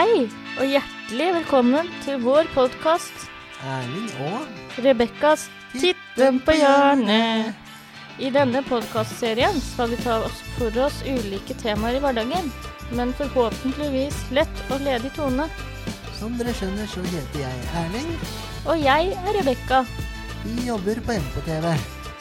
Hei, 0.00 0.22
og 0.56 0.64
hjertelig 0.64 1.24
velkommen 1.34 1.88
til 2.06 2.22
vår 2.22 2.46
podkast 2.54 3.26
Erling 3.68 4.06
og 4.24 4.78
Rebekkas 4.80 5.42
Titten 5.74 6.38
på 6.40 6.54
hjørnet. 6.56 7.50
I 8.16 8.30
denne 8.32 8.62
podkastserien 8.64 9.58
skal 9.60 9.90
vi 9.90 9.98
ta 10.00 10.14
oss 10.24 10.38
for 10.54 10.78
oss 10.80 11.02
ulike 11.04 11.52
temaer 11.60 11.98
i 11.98 12.00
hverdagen, 12.00 12.48
men 12.96 13.12
forhåpentligvis 13.18 14.22
lett 14.38 14.62
og 14.70 14.80
ledig 14.86 15.10
tone. 15.18 15.50
som 16.16 16.38
dere 16.38 16.54
skjønner, 16.56 16.88
så 16.88 17.04
heter 17.04 17.42
jeg 17.42 17.60
Erling. 17.82 18.08
Og 18.72 18.80
jeg 18.80 19.10
er 19.12 19.36
Rebekka. 19.36 19.82
Vi 20.46 20.64
jobber 20.70 21.02
på 21.04 21.18
MK-TV. 21.26 21.74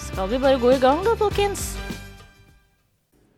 Skal 0.09 0.27
vi 0.33 0.41
bare 0.47 0.59
gå 0.59 0.73
i 0.75 0.81
gang 0.83 0.99
da, 1.07 1.15
folkens? 1.15 1.77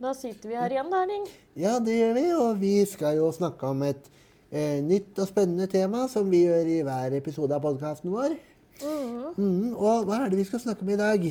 Da 0.01 0.15
sitter 0.17 0.49
vi 0.49 0.57
her 0.57 0.73
igjen, 0.73 0.89
Erling. 1.03 1.29
Ja, 1.53 1.77
det 1.77 1.99
gjør 1.99 2.17
vi, 2.17 2.25
og 2.33 2.57
vi 2.57 2.73
skal 2.89 3.21
jo 3.21 3.29
snakke 3.37 3.69
om 3.69 3.85
et 3.85 4.09
nytt 4.51 5.19
og 5.21 5.29
spennende 5.29 5.67
tema 5.71 6.07
som 6.11 6.27
vi 6.31 6.43
gjør 6.43 6.67
i 6.67 6.79
hver 6.83 7.13
episode 7.15 7.55
av 7.55 7.63
podkasten 7.63 8.11
vår. 8.11 8.35
Mm, 8.81 9.73
og 9.77 10.07
hva 10.07 10.23
er 10.23 10.31
det 10.31 10.41
vi 10.41 10.47
skal 10.47 10.59
snakke 10.63 10.83
om 10.83 10.91
i 10.91 10.99
dag? 10.99 11.27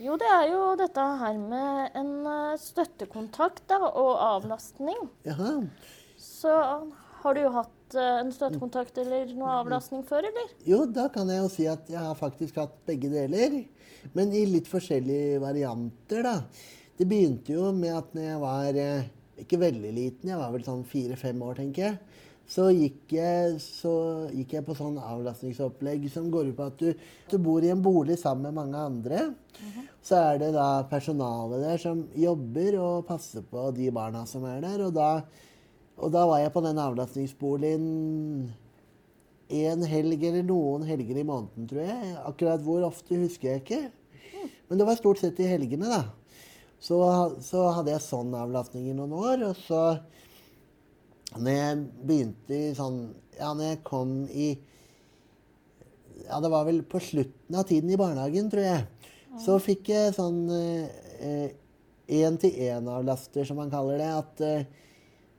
Jo, 0.00 0.16
det 0.18 0.28
er 0.30 0.48
jo 0.50 0.62
dette 0.78 1.04
her 1.20 1.36
med 1.38 1.94
en 1.98 2.12
eh, 2.26 2.58
støttekontakt 2.60 3.62
da, 3.70 3.78
og 3.86 4.12
avlastning. 4.18 5.06
Jaha. 5.26 5.52
Så 6.18 6.54
har 7.22 7.36
du 7.36 7.40
jo 7.44 7.52
hatt 7.54 7.96
eh, 7.96 8.18
en 8.22 8.32
støttekontakt 8.34 8.98
eller 9.04 9.30
noe 9.36 9.52
avlastning 9.62 10.02
før, 10.08 10.26
eller? 10.30 10.50
Jo, 10.66 10.82
da 10.90 11.06
kan 11.14 11.30
jeg 11.30 11.44
jo 11.44 11.50
si 11.52 11.68
at 11.70 11.90
jeg 11.90 12.00
har 12.00 12.18
faktisk 12.18 12.58
hatt 12.62 12.74
begge 12.88 13.12
deler. 13.12 13.60
Men 14.16 14.34
i 14.36 14.44
litt 14.50 14.68
forskjellige 14.68 15.38
varianter, 15.42 16.26
da. 16.26 16.34
Det 16.98 17.06
begynte 17.10 17.54
jo 17.54 17.70
med 17.74 17.94
at 17.96 18.12
når 18.16 18.28
jeg 18.28 18.42
var 18.42 18.82
eh, 18.82 19.08
ikke 19.44 19.62
veldig 19.62 19.94
liten, 19.94 20.30
jeg 20.30 20.42
var 20.42 20.52
vel 20.54 20.66
sånn 20.66 20.84
fire-fem 20.90 21.40
år, 21.42 21.56
tenker 21.62 21.88
jeg, 21.88 22.24
så 22.50 22.66
gikk 22.74 23.14
jeg, 23.16 23.56
så 23.62 23.94
gikk 24.34 24.52
jeg 24.58 24.66
på 24.66 24.76
sånn 24.76 24.98
avlastningsopplegg 25.00 26.04
som 26.12 26.28
går 26.32 26.50
ut 26.50 26.58
på 26.58 26.66
at 26.68 26.82
du, 26.82 26.90
du 27.30 27.36
bor 27.40 27.64
i 27.64 27.70
en 27.72 27.82
bolig 27.82 28.18
sammen 28.20 28.50
med 28.50 28.58
mange 28.58 28.82
andre. 28.90 29.22
Så 30.04 30.18
er 30.20 30.42
det 30.42 30.50
da 30.56 30.84
personalet 30.90 31.64
der 31.64 31.80
som 31.80 32.04
jobber 32.20 32.76
og 32.82 33.06
passer 33.08 33.46
på 33.48 33.70
de 33.76 33.88
barna 33.94 34.26
som 34.28 34.44
er 34.48 34.60
der. 34.64 34.84
Og 34.84 34.92
da, 34.96 35.08
og 35.96 36.12
da 36.12 36.26
var 36.28 36.42
jeg 36.42 36.52
på 36.52 36.64
den 36.66 36.82
avlastningsboligen 36.84 37.88
en 39.54 39.84
helg 39.88 40.24
eller 40.28 40.44
noen 40.44 40.84
helger 40.88 41.20
i 41.20 41.26
måneden, 41.26 41.68
tror 41.70 41.86
jeg. 41.86 42.12
Akkurat 42.28 42.64
hvor 42.64 42.84
ofte 42.90 43.20
husker 43.20 43.54
jeg 43.54 43.64
ikke. 43.64 43.80
Men 44.68 44.80
det 44.80 44.86
var 44.88 45.00
stort 45.00 45.20
sett 45.20 45.40
i 45.40 45.48
helgene, 45.48 45.88
da. 45.88 46.02
Så, 46.84 46.98
så 47.40 47.70
hadde 47.72 47.94
jeg 47.94 48.04
sånn 48.04 48.34
avlastning 48.36 48.90
i 48.90 48.96
noen 48.96 49.14
år. 49.16 49.46
Og 49.48 49.56
så 49.64 49.82
når 51.40 51.58
jeg 51.58 51.82
begynte 52.06 52.56
i 52.56 52.74
sånn 52.76 53.00
Ja, 53.34 53.50
når 53.50 53.72
jeg 53.72 53.82
kom 53.86 54.12
i 54.30 54.52
Ja, 56.24 56.38
det 56.40 56.50
var 56.52 56.68
vel 56.68 56.82
på 56.86 57.00
slutten 57.02 57.58
av 57.58 57.66
tiden 57.68 57.90
i 57.90 57.98
barnehagen, 58.00 58.46
tror 58.52 58.64
jeg. 58.64 59.10
Så 59.42 59.58
fikk 59.60 59.90
jeg 59.90 60.14
sånn 60.14 60.44
én-til-én-avlaster, 62.08 63.44
som 63.44 63.58
man 63.60 63.72
kaller 63.72 63.98
det. 63.98 64.10
At, 64.18 64.40
eh, 64.40 64.64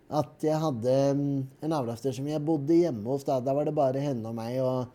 at 0.09 0.45
jeg 0.45 0.61
hadde 0.61 0.95
mm, 1.17 1.47
en 1.65 1.75
avlaster 1.79 2.13
som 2.15 2.27
jeg 2.29 2.43
bodde 2.45 2.77
hjemme 2.77 3.07
hos. 3.09 3.25
Da, 3.27 3.39
da 3.43 3.55
var 3.55 3.67
det 3.67 3.75
bare 3.77 4.03
henne 4.03 4.29
og 4.29 4.37
meg 4.37 4.59
og 4.63 4.91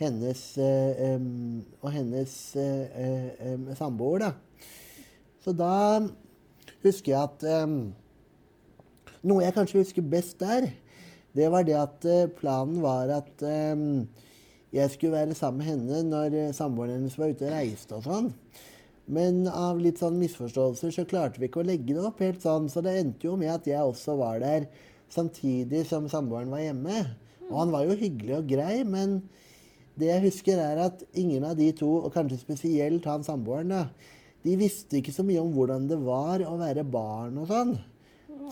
hennes, 0.00 0.42
eh, 0.58 1.18
og 1.80 1.90
hennes 1.94 2.34
eh, 2.58 2.86
eh, 2.98 3.74
samboer, 3.78 4.26
da. 4.26 4.32
Så 5.44 5.52
da 5.56 6.00
husker 6.84 7.12
jeg 7.12 7.20
at 7.20 7.44
Noe 9.24 9.44
jeg 9.46 9.54
kanskje 9.56 9.80
husker 9.80 10.04
best 10.04 10.36
der, 10.42 10.68
det 11.34 11.48
var 11.50 11.64
det 11.66 11.78
at 11.80 12.04
eh, 12.06 12.30
planen 12.30 12.82
var 12.84 13.08
at 13.10 13.42
um, 13.42 14.04
jeg 14.74 14.90
skulle 14.92 15.16
være 15.16 15.36
sammen 15.38 15.62
med 15.62 15.70
henne 15.70 16.02
når 16.10 16.36
eh, 16.38 16.52
samboeren 16.54 16.98
hennes 16.98 17.16
var 17.18 17.32
ute 17.32 17.46
og 17.48 17.54
reiste 17.54 17.96
og 17.96 18.04
sånn. 18.04 18.28
Men 19.16 19.44
av 19.48 19.80
litt 19.80 20.00
sånn 20.00 20.18
misforståelser 20.20 20.92
så 20.94 21.04
klarte 21.08 21.40
vi 21.40 21.48
ikke 21.48 21.62
å 21.62 21.66
legge 21.66 21.96
det 21.96 22.04
opp 22.04 22.20
helt 22.24 22.44
sånn, 22.44 22.68
så 22.72 22.84
det 22.84 22.94
endte 23.00 23.28
jo 23.28 23.38
med 23.40 23.52
at 23.52 23.68
jeg 23.68 23.80
også 23.80 24.16
var 24.20 24.42
der 24.44 24.68
samtidig 25.12 25.84
som 25.88 26.06
samboeren 26.12 26.52
var 26.52 26.62
hjemme. 26.64 27.00
Og 27.50 27.56
han 27.62 27.74
var 27.74 27.88
jo 27.88 27.98
hyggelig 28.00 28.38
og 28.38 28.52
grei, 28.52 28.76
men 28.88 29.18
det 30.00 30.08
jeg 30.08 30.24
husker 30.26 30.60
er 30.60 30.84
at 30.86 31.04
ingen 31.16 31.44
av 31.48 31.56
de 31.56 31.70
to, 31.76 31.90
og 32.04 32.12
kanskje 32.14 32.40
spesielt 32.40 33.08
han 33.08 33.26
samboeren, 33.26 33.72
da, 33.72 33.82
de 34.44 34.60
visste 34.60 35.00
ikke 35.00 35.16
så 35.16 35.24
mye 35.24 35.40
om 35.40 35.52
hvordan 35.56 35.88
det 35.88 36.00
var 36.04 36.44
å 36.44 36.56
være 36.60 36.84
barn 36.84 37.40
og 37.40 37.48
sånn. 37.52 37.76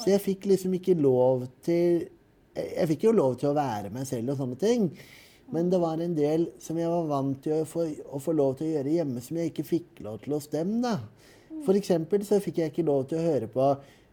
Så 0.00 0.12
jeg 0.12 0.22
fikk 0.24 0.46
liksom 0.50 0.74
ikke 0.78 0.96
lov 0.98 1.46
til 1.64 2.08
Jeg 2.52 2.88
fikk 2.90 3.06
jo 3.06 3.14
lov 3.16 3.38
til 3.40 3.48
å 3.48 3.56
være 3.56 3.88
meg 3.92 4.04
selv 4.08 4.34
og 4.34 4.40
sånne 4.42 4.58
ting. 4.60 4.90
Men 5.52 5.70
det 5.72 5.78
var 5.80 6.00
en 6.00 6.14
del 6.16 6.46
som 6.60 6.76
jeg 6.80 6.88
var 6.88 7.08
vant 7.08 7.38
til 7.44 7.62
å 7.62 7.68
få, 7.68 7.86
å 8.12 8.20
få 8.20 8.34
lov 8.36 8.58
til 8.58 8.68
å 8.68 8.74
gjøre 8.74 8.92
hjemme, 8.92 9.22
som 9.24 9.38
jeg 9.40 9.52
ikke 9.52 9.64
fikk 9.68 10.02
lov 10.04 10.18
til 10.20 10.36
hos 10.36 10.50
dem. 10.52 10.78
da. 10.84 10.98
For 11.64 11.76
eksempel 11.78 12.24
så 12.28 12.40
fikk 12.44 12.60
jeg 12.60 12.72
ikke 12.72 12.86
lov 12.88 13.06
til 13.08 13.20
å 13.20 13.24
høre 13.24 13.48
på 13.52 13.66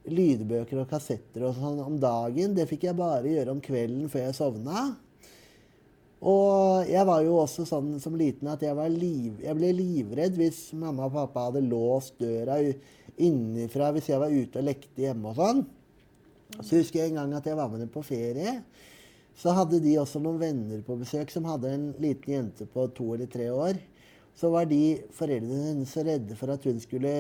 lydbøker 0.09 0.81
og 0.81 0.89
kassetter 0.91 1.45
og 1.47 1.55
sånn 1.59 1.79
om 1.83 1.99
dagen. 1.99 2.55
Det 2.55 2.67
fikk 2.69 2.87
jeg 2.87 2.99
bare 2.99 3.31
gjøre 3.31 3.55
om 3.55 3.63
kvelden 3.63 4.07
før 4.11 4.25
jeg 4.27 4.37
sovna. 4.39 4.85
Og 6.19 6.89
jeg 6.89 7.07
var 7.07 7.23
jo 7.23 7.37
også 7.39 7.63
sånn 7.67 7.93
som 8.03 8.17
liten 8.19 8.49
at 8.51 8.63
jeg, 8.65 8.75
liv, 8.91 9.37
jeg 9.39 9.55
ble 9.55 9.69
livredd 9.75 10.35
hvis 10.35 10.65
mamma 10.75 11.07
og 11.07 11.15
pappa 11.15 11.45
hadde 11.47 11.63
låst 11.63 12.17
døra 12.19 12.57
innenfra 13.19 13.93
hvis 13.95 14.09
jeg 14.11 14.19
var 14.19 14.33
ute 14.33 14.59
og 14.59 14.67
lekte 14.67 15.05
hjemme 15.05 15.31
og 15.31 15.39
sånn. 15.39 15.61
Så 16.59 16.81
husker 16.81 17.03
jeg 17.03 17.11
en 17.11 17.21
gang 17.21 17.37
at 17.37 17.47
jeg 17.47 17.55
var 17.55 17.71
med 17.71 17.85
dem 17.85 17.91
på 17.93 18.03
ferie. 18.03 18.57
Så 19.39 19.53
hadde 19.55 19.79
de 19.79 19.95
også 20.01 20.19
noen 20.19 20.41
venner 20.41 20.83
på 20.83 20.97
besøk 20.99 21.31
som 21.31 21.47
hadde 21.47 21.71
en 21.71 21.87
liten 22.03 22.35
jente 22.35 22.67
på 22.67 22.89
to 22.97 23.13
eller 23.15 23.29
tre 23.31 23.47
år. 23.53 23.79
Så 24.35 24.51
var 24.51 24.67
de 24.67 24.99
foreldrene 25.15 25.71
hennes 25.71 25.93
så 25.95 26.03
redde 26.03 26.35
for 26.39 26.51
at 26.51 26.65
hun 26.67 26.79
skulle 26.83 27.13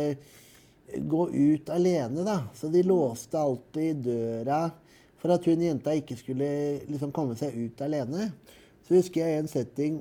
gå 0.89 1.23
ut 1.29 1.71
alene, 1.71 2.25
da. 2.27 2.41
Så 2.55 2.67
de 2.73 2.83
låste 2.83 3.39
alltid 3.39 4.03
døra 4.09 4.65
for 5.19 5.35
at 5.35 5.47
hun 5.47 5.63
jenta 5.63 5.95
ikke 5.95 6.17
skulle 6.19 6.49
liksom 6.89 7.13
komme 7.15 7.37
seg 7.39 7.55
ut 7.55 7.83
alene. 7.85 8.31
Så 8.89 8.97
husker 8.97 9.21
jeg 9.21 9.37
en 9.37 9.49
setting 9.51 9.99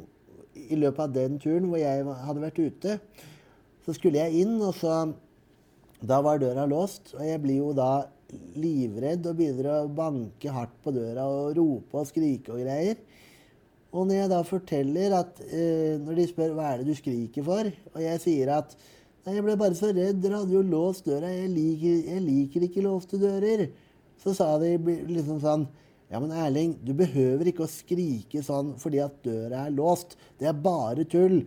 i 0.57 0.77
løpet 0.81 1.03
av 1.05 1.13
den 1.13 1.35
turen 1.37 1.67
hvor 1.69 1.77
jeg 1.77 2.07
hadde 2.25 2.41
vært 2.41 2.61
ute. 2.61 2.95
Så 3.85 3.93
skulle 3.99 4.23
jeg 4.23 4.45
inn, 4.45 4.57
og 4.65 4.73
så 4.81 5.13
Da 5.99 6.21
var 6.23 6.39
døra 6.39 6.63
låst, 6.71 7.11
og 7.17 7.25
jeg 7.27 7.41
blir 7.43 7.57
jo 7.59 7.73
da 7.75 8.07
livredd 8.55 9.25
og 9.27 9.35
begynner 9.35 9.67
å 9.73 9.89
banke 9.91 10.53
hardt 10.55 10.77
på 10.85 10.93
døra 10.95 11.25
og 11.27 11.57
rope 11.57 11.99
og 11.99 12.07
skrike 12.07 12.53
og 12.55 12.61
greier. 12.63 13.01
Og 13.91 14.07
når 14.07 14.21
jeg 14.21 14.31
da 14.31 14.39
forteller 14.47 15.17
at 15.17 15.41
eh, 15.49 15.97
Når 15.99 16.21
de 16.21 16.27
spør 16.29 16.55
hva 16.55 16.69
er 16.71 16.83
det 16.83 16.93
du 16.93 16.95
skriker 16.95 17.43
for, 17.43 17.71
og 17.95 18.01
jeg 18.05 18.23
sier 18.23 18.53
at 18.61 18.77
Nei, 19.27 19.35
jeg 19.35 19.45
ble 19.45 19.59
bare 19.61 19.77
så 19.77 19.91
redd, 19.91 20.23
dere 20.23 20.39
hadde 20.39 20.55
jo 20.55 20.63
låst 20.65 21.05
døra. 21.05 21.29
Jeg 21.29 21.51
liker, 21.53 21.97
jeg 22.15 22.23
liker 22.25 22.63
ikke 22.65 22.85
låste 22.87 23.19
dører. 23.21 23.67
Så 24.23 24.33
sa 24.39 24.55
de 24.63 24.71
liksom 24.79 25.43
sånn 25.43 25.67
Ja, 26.09 26.21
men 26.23 26.33
Erling, 26.33 26.77
du 26.81 26.95
behøver 26.97 27.51
ikke 27.51 27.67
å 27.67 27.71
skrike 27.71 28.41
sånn 28.45 28.75
fordi 28.81 29.01
at 29.05 29.19
døra 29.25 29.67
er 29.67 29.75
låst. 29.77 30.17
Det 30.41 30.49
er 30.49 30.57
bare 30.57 31.05
tull. 31.09 31.43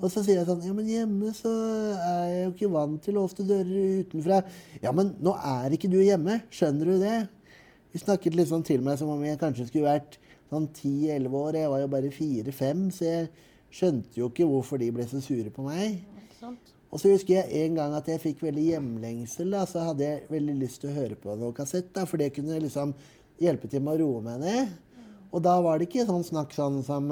Og 0.00 0.08
så 0.10 0.22
sier 0.24 0.40
jeg 0.40 0.48
sånn 0.48 0.64
Ja, 0.64 0.72
men 0.76 0.88
hjemme 0.88 1.30
så 1.36 1.52
er 1.96 2.26
jeg 2.28 2.42
jo 2.42 2.50
ikke 2.52 2.72
vant 2.74 3.00
til 3.04 3.16
låste 3.16 3.46
dører 3.48 4.02
utenfra. 4.02 4.42
Ja, 4.84 4.92
men 4.96 5.14
nå 5.22 5.32
er 5.36 5.72
ikke 5.76 5.90
du 5.92 6.00
hjemme. 6.02 6.40
Skjønner 6.52 6.92
du 6.92 6.98
det? 7.00 7.16
Vi 7.92 8.00
snakket 8.00 8.36
litt 8.36 8.48
sånn 8.48 8.64
til 8.64 8.84
meg 8.84 9.00
som 9.00 9.12
om 9.12 9.24
jeg 9.24 9.40
kanskje 9.40 9.68
skulle 9.68 9.90
vært 9.90 10.18
sånn 10.52 10.68
10-11 10.68 11.38
år. 11.40 11.60
Jeg 11.60 11.72
var 11.72 11.82
jo 11.82 11.90
bare 11.92 12.12
4-5, 12.12 12.84
så 12.96 13.08
jeg 13.08 13.30
skjønte 13.72 14.20
jo 14.20 14.28
ikke 14.32 14.48
hvorfor 14.48 14.80
de 14.80 14.90
ble 14.96 15.08
så 15.08 15.20
sure 15.24 15.52
på 15.52 15.64
meg. 15.64 16.02
Og 16.92 17.00
så 17.00 17.08
husker 17.14 17.38
jeg 17.38 17.64
en 17.64 17.76
gang 17.78 17.94
at 17.96 18.08
jeg 18.10 18.20
fikk 18.20 18.42
veldig 18.44 18.64
hjemlengsel. 18.66 19.52
da, 19.54 19.64
Så 19.68 19.80
hadde 19.80 20.04
jeg 20.04 20.24
veldig 20.32 20.56
lyst 20.60 20.82
til 20.82 20.90
å 20.90 20.96
høre 20.98 21.16
på 21.16 21.36
noe 21.40 21.56
kassett, 21.56 21.88
da, 21.96 22.04
for 22.08 22.20
det 22.20 22.34
kunne 22.36 22.60
liksom 22.60 22.92
hjelpe 23.42 23.70
til 23.70 23.82
med 23.84 23.96
å 23.96 24.02
roe 24.02 24.24
meg 24.24 24.42
ned. 24.42 24.74
Og 25.32 25.42
da 25.44 25.54
var 25.64 25.78
det 25.78 25.88
ikke 25.88 26.06
sånn 26.08 26.26
snakk 26.26 26.54
sånn 26.56 26.82
som 26.86 27.08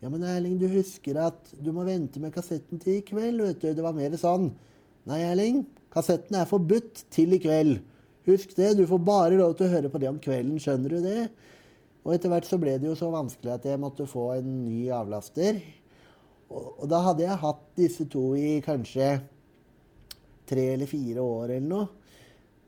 Ja, 0.00 0.08
men 0.08 0.24
Erling, 0.24 0.56
du 0.56 0.64
husker 0.72 1.18
at 1.20 1.50
du 1.60 1.74
må 1.76 1.84
vente 1.84 2.22
med 2.22 2.32
kassetten 2.32 2.80
til 2.80 2.98
i 2.98 3.04
kveld, 3.04 3.42
vet 3.44 3.60
du. 3.60 3.68
Det 3.76 3.84
var 3.84 3.92
mer 3.92 4.14
sånn. 4.16 4.48
Nei, 5.10 5.18
Erling, 5.28 5.66
kassetten 5.92 6.38
er 6.40 6.48
forbudt 6.48 7.04
til 7.12 7.36
i 7.36 7.40
kveld. 7.42 7.82
Husk 8.28 8.54
det, 8.56 8.74
du 8.78 8.86
får 8.88 9.02
bare 9.04 9.36
lov 9.36 9.58
til 9.58 9.68
å 9.68 9.74
høre 9.74 9.90
på 9.92 10.00
det 10.00 10.08
om 10.08 10.20
kvelden, 10.22 10.56
skjønner 10.60 10.94
du 10.96 11.04
det? 11.04 11.26
Og 12.04 12.14
etter 12.14 12.32
hvert 12.32 12.48
så 12.48 12.58
ble 12.60 12.78
det 12.80 12.88
jo 12.88 12.96
så 12.96 13.10
vanskelig 13.12 13.52
at 13.54 13.68
jeg 13.68 13.80
måtte 13.80 14.08
få 14.08 14.30
en 14.38 14.48
ny 14.64 14.88
avlaster. 14.94 15.60
Og, 16.48 16.80
og 16.80 16.86
da 16.90 17.02
hadde 17.04 17.26
jeg 17.26 17.42
hatt 17.44 17.64
disse 17.78 18.06
to 18.12 18.24
i 18.40 18.58
kanskje 18.64 19.12
tre 20.50 20.66
eller 20.74 20.90
fire 20.90 21.22
år 21.22 21.56
eller 21.56 21.68
noe. 21.68 21.88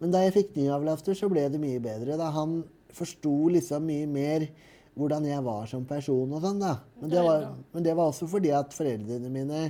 Men 0.03 0.13
da 0.15 0.23
jeg 0.25 0.35
fikk 0.35 0.57
ny 0.59 0.67
avlaster, 0.75 1.17
så 1.17 1.29
ble 1.31 1.47
det 1.51 1.61
mye 1.63 1.81
bedre. 1.83 2.19
Da 2.19 2.29
han 2.35 2.61
forsto 2.97 3.35
liksom 3.57 3.85
mye 3.89 4.07
mer 4.11 4.47
hvordan 4.99 5.25
jeg 5.25 5.45
var 5.47 5.69
som 5.71 5.85
person 5.89 6.35
og 6.37 6.43
sånn, 6.45 6.61
da. 6.61 6.75
Men 7.01 7.11
Det 7.15 7.23
var, 7.25 7.47
men 7.73 7.87
det 7.87 7.95
var 7.97 8.11
også 8.13 8.29
fordi 8.29 8.51
at 8.53 8.75
foreldrene 8.77 9.31
mine 9.33 9.63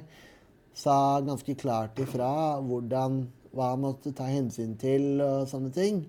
sa 0.74 1.20
ganske 1.22 1.54
klart 1.60 1.98
ifra 2.02 2.58
hvordan, 2.64 3.20
hva 3.52 3.70
jeg 3.74 3.82
måtte 3.84 4.14
ta 4.16 4.26
hensyn 4.26 4.74
til 4.80 5.20
og 5.22 5.46
sånne 5.50 5.70
ting. 5.74 6.02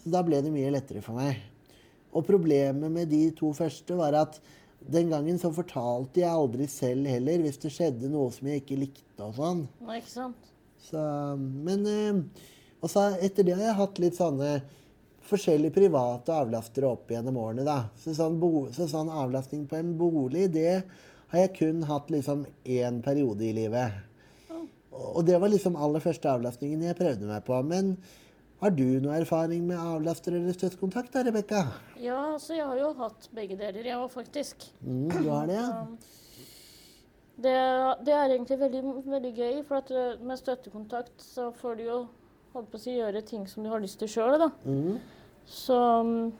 Så 0.00 0.12
da 0.14 0.22
ble 0.24 0.40
det 0.44 0.52
mye 0.54 0.70
lettere 0.72 1.02
for 1.04 1.18
meg. 1.18 1.36
Og 2.14 2.24
problemet 2.24 2.90
med 2.94 3.10
de 3.12 3.26
to 3.36 3.52
første 3.52 3.96
var 3.98 4.16
at 4.16 4.38
den 4.88 5.10
gangen 5.10 5.36
så 5.42 5.50
fortalte 5.52 6.22
jeg 6.22 6.30
aldri 6.30 6.68
selv 6.70 7.08
heller 7.10 7.42
hvis 7.44 7.58
det 7.60 7.72
skjedde 7.74 8.08
noe 8.08 8.30
som 8.32 8.46
jeg 8.48 8.62
ikke 8.62 8.78
likte 8.80 9.26
og 9.26 9.34
sånn. 9.36 9.64
Nei, 9.84 9.98
ikke 10.00 10.14
sant? 10.14 10.52
Så, 10.88 11.00
men 11.36 11.82
eh, 11.90 12.20
Og 12.80 12.88
så 12.88 13.08
etter 13.18 13.44
det 13.44 13.56
har 13.58 13.64
jeg 13.66 13.78
hatt 13.80 13.98
litt 13.98 14.16
sånne 14.16 14.52
forskjellige 15.28 15.76
private 15.76 16.34
avlaftere 16.34 16.88
opp 16.88 17.10
gjennom 17.12 17.38
årene, 17.40 17.64
da. 17.66 17.78
Så 18.00 18.14
sånn, 18.16 18.38
så 18.74 18.88
sånn 18.90 19.12
avlastning 19.12 19.66
på 19.68 19.78
en 19.78 19.94
bolig, 20.00 20.48
det 20.54 20.82
har 21.32 21.44
jeg 21.44 21.56
kun 21.58 21.82
hatt 21.88 22.10
liksom 22.12 22.46
én 22.64 23.02
periode 23.04 23.44
i 23.44 23.52
livet. 23.56 24.04
Og 24.98 25.22
det 25.26 25.36
var 25.38 25.52
liksom 25.52 25.76
aller 25.78 26.02
første 26.02 26.30
avlastningen 26.30 26.82
jeg 26.88 26.98
prøvde 26.98 27.28
meg 27.28 27.44
på. 27.46 27.58
Men 27.62 27.92
har 28.58 28.72
du 28.74 28.86
noe 29.02 29.18
erfaring 29.20 29.66
med 29.68 29.78
avlaster 29.78 30.34
eller 30.34 30.56
støttekontakt 30.56 31.12
da, 31.14 31.22
Rebekka? 31.26 31.60
Ja, 32.02 32.18
altså 32.34 32.56
jeg 32.56 32.66
har 32.66 32.80
jo 32.80 32.94
hatt 32.98 33.28
begge 33.36 33.58
deler, 33.60 33.84
jeg 33.86 33.98
òg, 33.98 34.08
faktisk. 34.10 34.66
Mm, 34.82 35.12
du 35.12 35.28
har 35.28 35.50
det, 35.50 35.60
ja? 35.60 35.68
Det, 37.38 37.54
det 38.02 38.14
er 38.16 38.32
egentlig 38.34 38.58
veldig, 38.58 38.80
veldig 39.06 39.30
gøy, 39.36 39.60
for 39.68 39.78
at 39.78 39.92
eh, 39.94 40.24
med 40.26 40.40
støttekontakt 40.40 41.22
så 41.22 41.52
får 41.54 41.78
du 41.78 41.84
jo 41.86 41.98
holdt 42.56 42.72
på 42.72 42.80
å 42.80 42.82
si, 42.82 42.96
gjøre 42.96 43.22
ting 43.28 43.44
som 43.46 43.62
du 43.62 43.70
har 43.70 43.82
lyst 43.84 44.00
til 44.02 44.10
sjøl, 44.10 44.34
da. 44.42 44.48
Mm, 44.66 44.96
Så 45.48 45.76
mm, 46.04 46.32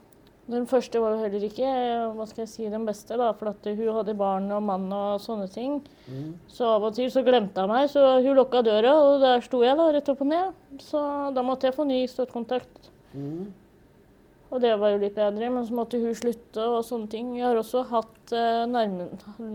den 0.53 0.67
første 0.69 1.01
var 1.01 1.15
jo 1.15 1.23
heller 1.25 1.45
ikke 1.45 1.65
eh, 1.69 2.07
hva 2.17 2.25
skal 2.29 2.43
jeg 2.45 2.51
si, 2.53 2.67
den 2.73 2.85
beste, 2.89 3.17
da, 3.21 3.31
for 3.37 3.51
at 3.55 3.69
hun 3.69 3.95
hadde 3.99 4.15
barn 4.17 4.51
og 4.53 4.63
mann 4.69 4.87
og 4.93 5.21
sånne 5.25 5.49
ting. 5.53 5.79
mm, 6.09 6.35
Så 6.53 6.69
av 6.77 6.85
og 6.89 6.97
til 6.97 7.09
så 7.13 7.23
glemte 7.27 7.65
hun 7.65 7.73
meg, 7.73 7.89
så 7.93 8.05
hun 8.25 8.37
lukka 8.39 8.63
døra, 8.67 8.93
og 9.05 9.23
der 9.25 9.45
sto 9.45 9.63
jeg 9.65 9.77
da, 9.81 9.89
rett 9.97 10.09
opp 10.13 10.21
og 10.25 10.31
ned. 10.33 10.59
Så 10.85 11.01
da 11.37 11.45
måtte 11.45 11.69
jeg 11.69 11.77
få 11.77 11.89
ny 11.89 12.03
støttekontakt. 12.09 12.91
mm, 13.15 13.49
Og 14.51 14.61
det 14.65 14.71
var 14.81 14.95
jo 14.95 15.01
litt 15.03 15.17
bedre, 15.17 15.51
men 15.53 15.67
så 15.69 15.75
måtte 15.77 15.99
hun 16.01 16.15
slutte 16.17 16.63
og 16.65 16.85
sånne 16.89 17.11
ting. 17.13 17.35
Jeg 17.37 17.45
har 17.45 17.59
også 17.61 17.83
hatt 17.91 18.33
eh, 18.33 18.63
nærme, 18.69 19.11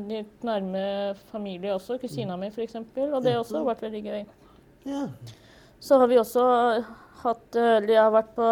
litt 0.10 0.44
nærme 0.46 0.84
familie 1.32 1.74
også, 1.74 1.98
kusina 2.02 2.38
mi 2.38 2.52
f.eks., 2.54 2.76
og 2.78 3.24
det 3.26 3.38
også 3.40 3.58
har 3.62 3.72
vært 3.72 3.82
veldig 3.88 4.04
gøy. 4.10 4.26
ja. 4.86 5.08
Så 5.84 5.98
har 6.00 6.08
vi 6.08 6.16
også 6.16 6.44
hatt 7.24 7.56
eh, 7.60 7.78
eller 7.78 7.94
Jeg 7.94 8.02
har 8.04 8.12
vært 8.14 8.34
på 8.36 8.48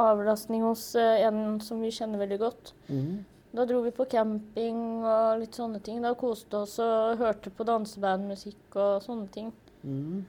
avlastning 0.00 0.62
hos 0.66 0.94
eh, 0.98 1.22
en 1.26 1.58
som 1.64 1.80
vi 1.82 1.90
kjenner 1.94 2.20
veldig 2.22 2.38
godt. 2.42 2.72
Mm, 2.88 3.24
Da 3.52 3.64
dro 3.66 3.80
vi 3.82 3.90
på 3.90 4.04
camping 4.06 4.76
og 5.02 5.40
litt 5.40 5.56
sånne 5.58 5.80
ting. 5.82 6.00
Da 6.04 6.12
koste 6.14 6.60
oss 6.62 6.76
og 6.78 7.18
hørte 7.18 7.50
på 7.50 7.64
dansebandmusikk 7.66 8.76
og 8.78 9.00
sånne 9.02 9.26
ting. 9.34 9.48
mm, 9.84 10.20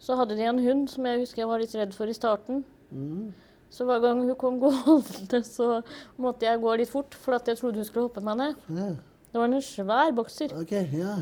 Så 0.00 0.16
hadde 0.18 0.34
de 0.38 0.42
en 0.46 0.58
hund 0.58 0.88
som 0.90 1.06
jeg 1.06 1.20
husker 1.20 1.42
jeg 1.42 1.48
var 1.50 1.58
litt 1.62 1.74
redd 1.74 1.94
for 1.94 2.06
i 2.10 2.16
starten. 2.16 2.64
mm. 2.92 3.28
Så 3.70 3.84
hver 3.84 4.00
gang 4.00 4.22
hun 4.24 4.34
kom 4.40 4.58
gående, 4.62 5.42
så 5.44 5.82
måtte 6.16 6.46
jeg 6.48 6.60
gå 6.62 6.76
litt 6.80 6.88
fort, 6.88 7.12
for 7.14 7.34
at 7.36 7.46
jeg 7.46 7.58
trodde 7.58 7.76
hun 7.76 7.84
skulle 7.84 8.06
hoppe 8.08 8.22
meg 8.24 8.38
ned. 8.40 8.54
Yeah. 8.72 8.94
Det 9.30 9.36
var 9.42 9.44
en 9.44 9.60
svær 9.60 10.12
bokser. 10.16 10.54
ok, 10.56 10.72
ja. 10.96 11.16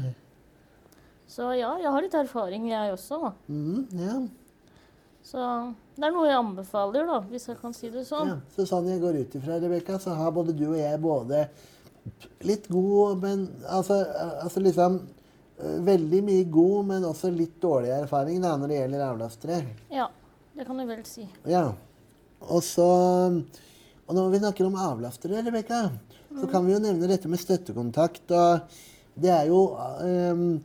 Så 1.27 1.49
ja, 1.59 1.73
jeg 1.83 1.91
har 1.91 2.03
litt 2.05 2.15
erfaring, 2.15 2.69
jeg 2.71 2.93
også. 2.95 3.33
Mm, 3.51 3.89
ja. 3.99 4.15
Så 5.27 5.43
det 5.97 6.07
er 6.07 6.13
noe 6.15 6.29
jeg 6.29 6.39
anbefaler, 6.39 7.07
da, 7.09 7.19
hvis 7.33 7.49
jeg 7.51 7.59
kan 7.59 7.73
si 7.75 7.89
det 7.91 8.05
sånn. 8.07 8.29
Ja, 8.31 8.37
så 8.55 8.67
sånn 8.69 8.87
jeg 8.93 9.01
går 9.03 9.19
ut 9.25 9.33
ifra, 9.35 9.59
Rebekka, 9.59 9.99
så 10.03 10.15
har 10.15 10.31
både 10.35 10.55
du 10.55 10.69
og 10.69 10.79
jeg 10.79 11.01
både 11.03 11.41
litt 12.47 12.69
god, 12.71 13.25
men 13.25 13.43
altså, 13.67 13.97
altså 14.45 14.63
liksom 14.63 15.01
øh, 15.01 15.81
Veldig 15.89 16.21
mye 16.29 16.45
god, 16.53 16.87
men 16.93 17.09
også 17.09 17.33
litt 17.35 17.57
dårlig 17.63 17.91
erfaring 17.97 18.39
da, 18.45 18.55
når 18.55 18.71
det 18.71 18.79
gjelder 18.79 19.05
avlastere. 19.09 19.59
Ja, 19.91 20.07
det 20.55 20.69
kan 20.69 20.79
du 20.79 20.87
vel 20.87 21.03
si. 21.09 21.27
Ja. 21.51 21.67
Og 22.47 22.63
så 22.63 22.87
Og 22.87 24.15
når 24.15 24.31
vi 24.31 24.45
snakker 24.45 24.69
om 24.69 24.79
avlastere, 24.79 25.43
Rebekka, 25.43 25.89
så 26.39 26.47
kan 26.47 26.67
vi 26.67 26.77
jo 26.77 26.83
nevne 26.85 27.11
dette 27.11 27.27
med 27.27 27.43
støttekontakt. 27.43 28.31
Og 28.31 29.19
det 29.19 29.33
er 29.35 29.49
jo 29.51 29.73
um, 29.75 30.61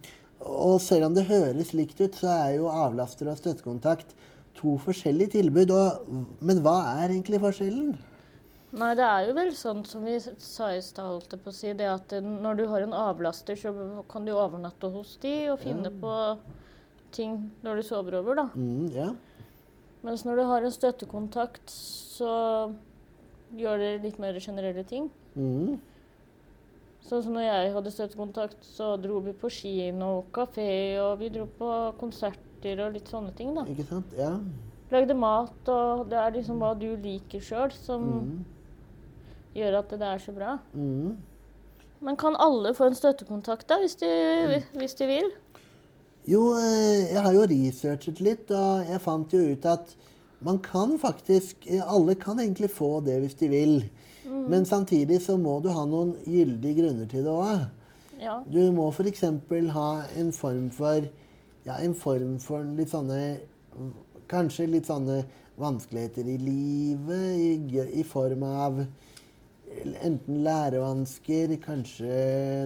Og 0.45 0.77
selv 0.83 1.07
om 1.07 1.15
det 1.17 1.25
høres 1.25 1.73
likt 1.73 1.97
ut, 2.03 2.13
så 2.13 2.29
er 2.35 2.59
jo 2.59 2.69
avlaster 2.69 3.31
og 3.31 3.39
støttekontakt 3.41 4.13
to 4.57 4.77
forskjellige 4.83 5.37
tilbud. 5.37 5.73
Og, 5.75 6.15
men 6.43 6.61
hva 6.65 6.77
er 7.01 7.11
egentlig 7.11 7.41
forskjellen? 7.43 7.93
Nei, 8.71 8.93
det 8.95 9.03
er 9.03 9.27
jo 9.27 9.35
vel 9.35 9.51
sånn 9.57 9.81
som 9.87 10.05
vi 10.07 10.15
sa 10.21 10.69
i 10.71 10.79
stad, 10.83 11.09
holdt 11.09 11.33
jeg 11.35 11.43
på 11.43 11.51
å 11.51 11.55
si, 11.55 11.73
det 11.75 11.89
at 11.91 12.13
eh, 12.15 12.23
når 12.23 12.61
du 12.61 12.63
har 12.71 12.85
en 12.85 12.95
avlaster, 12.95 13.59
så 13.59 13.73
kan 14.11 14.23
du 14.27 14.31
overnatte 14.31 14.87
hos 14.93 15.17
de 15.23 15.33
og 15.51 15.59
finne 15.59 15.91
på 15.91 16.13
ting 17.11 17.35
når 17.65 17.81
du 17.81 17.87
sover 17.89 18.21
over, 18.21 18.39
da. 18.39 18.47
Mm, 18.55 18.87
ja. 18.95 19.09
Mens 20.07 20.23
når 20.25 20.39
du 20.39 20.45
har 20.47 20.63
en 20.63 20.73
støttekontakt, 20.73 21.67
så 21.67 22.31
gjør 23.59 23.83
dere 23.83 24.03
litt 24.05 24.21
mer 24.23 24.39
generelle 24.39 24.85
ting. 24.87 25.11
Mm, 25.35 25.75
Sånn 27.11 27.23
som 27.25 27.33
når 27.35 27.43
jeg 27.43 27.71
hadde 27.75 27.91
støttekontakt, 27.91 28.61
så 28.63 28.93
dro 29.01 29.17
vi 29.25 29.33
på 29.35 29.49
kino 29.51 30.11
og 30.19 30.29
kafé, 30.35 30.69
og 31.01 31.17
vi 31.19 31.31
dro 31.33 31.47
på 31.57 31.69
konserter 32.61 32.85
og 32.85 32.93
litt 32.93 33.07
sånne 33.09 33.33
ting, 33.35 33.53
da. 33.55 33.63
ikke 33.69 33.85
sant? 33.87 34.05
Ja. 34.17 34.35
Lagde 34.91 35.13
mat, 35.15 35.53
og 35.71 36.09
det 36.09 36.17
er 36.19 36.31
liksom 36.35 36.59
hva 36.59 36.73
du 36.77 36.89
liker 36.99 37.39
sjøl, 37.41 37.71
som 37.71 38.01
Mm, 38.03 38.45
gjør 39.55 39.79
at 39.79 39.89
det 39.89 40.01
er 40.01 40.17
så 40.19 40.31
bra. 40.33 40.59
mm. 40.73 41.17
Men 42.03 42.15
kan 42.17 42.35
alle 42.39 42.73
få 42.73 42.87
en 42.87 42.95
støttekontakt, 42.95 43.67
da, 43.69 43.77
hvis 43.77 43.95
de, 43.95 44.63
hvis 44.73 44.95
de 44.95 45.05
vil? 45.05 45.31
Jo, 46.27 46.55
eh, 46.57 47.13
jeg 47.13 47.21
har 47.21 47.33
jo 47.33 47.41
researchet 47.45 48.19
litt, 48.21 48.49
og 48.51 48.85
jeg 48.89 48.99
fant 49.01 49.31
jo 49.33 49.37
ut 49.53 49.65
at 49.65 49.95
man 50.41 50.57
kan 50.59 50.97
faktisk 50.97 51.67
eh, 51.67 51.81
Alle 51.85 52.15
kan 52.15 52.39
egentlig 52.39 52.71
få 52.71 53.01
det 53.05 53.19
hvis 53.21 53.35
de 53.35 53.47
vil. 53.49 53.89
Men 54.25 54.65
samtidig 54.65 55.21
så 55.21 55.37
må 55.37 55.59
du 55.61 55.69
ha 55.69 55.85
noen 55.85 56.15
gyldige 56.25 56.81
grunner 56.81 57.05
til 57.05 57.23
det 57.23 57.29
òg. 57.31 57.67
Ja. 58.19 58.39
Du 58.49 58.71
må 58.71 58.89
f.eks. 58.91 59.21
ha 59.21 60.03
en 60.17 60.31
form 60.31 60.69
for 60.71 61.01
Ja, 61.63 61.77
en 61.77 61.93
form 61.97 62.37
for 62.41 62.65
litt 62.77 62.93
sånne 62.93 63.21
Kanskje 64.31 64.69
litt 64.69 64.87
sånne 64.87 65.21
vanskeligheter 65.59 66.27
i 66.27 66.37
livet 66.39 67.35
i, 67.35 67.81
i 67.99 68.03
form 68.07 68.45
av 68.47 68.77
enten 70.03 70.39
lærevansker, 70.45 71.51
kanskje 71.63 72.15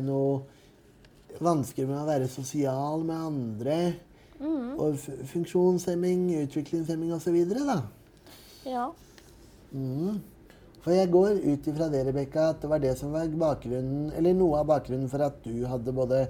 noe 0.06 0.44
vansker 1.42 1.90
med 1.90 1.98
å 2.00 2.08
være 2.08 2.30
sosial 2.32 3.04
med 3.06 3.26
andre, 3.32 3.80
og 4.78 4.96
f 5.00 5.10
funksjonshemming, 5.32 6.28
utviklingshemming 6.44 7.14
osv. 7.16 7.38
ja. 8.66 8.88
Mm. 9.74 10.22
For 10.86 10.94
jeg 10.94 11.10
går 11.10 11.40
ut 11.42 11.68
ifra 11.72 11.90
det, 11.90 12.04
Rebekka, 12.06 12.52
at 12.54 12.62
det 12.62 12.70
var 12.70 12.82
det 12.84 12.94
som 13.00 13.14
var 13.16 13.32
bakgrunnen, 13.42 14.12
eller 14.14 14.38
noe 14.38 14.60
av 14.62 14.70
bakgrunnen 14.70 15.10
for 15.10 15.26
at 15.26 15.40
du 15.44 15.66
hadde 15.66 15.96
både 15.96 16.28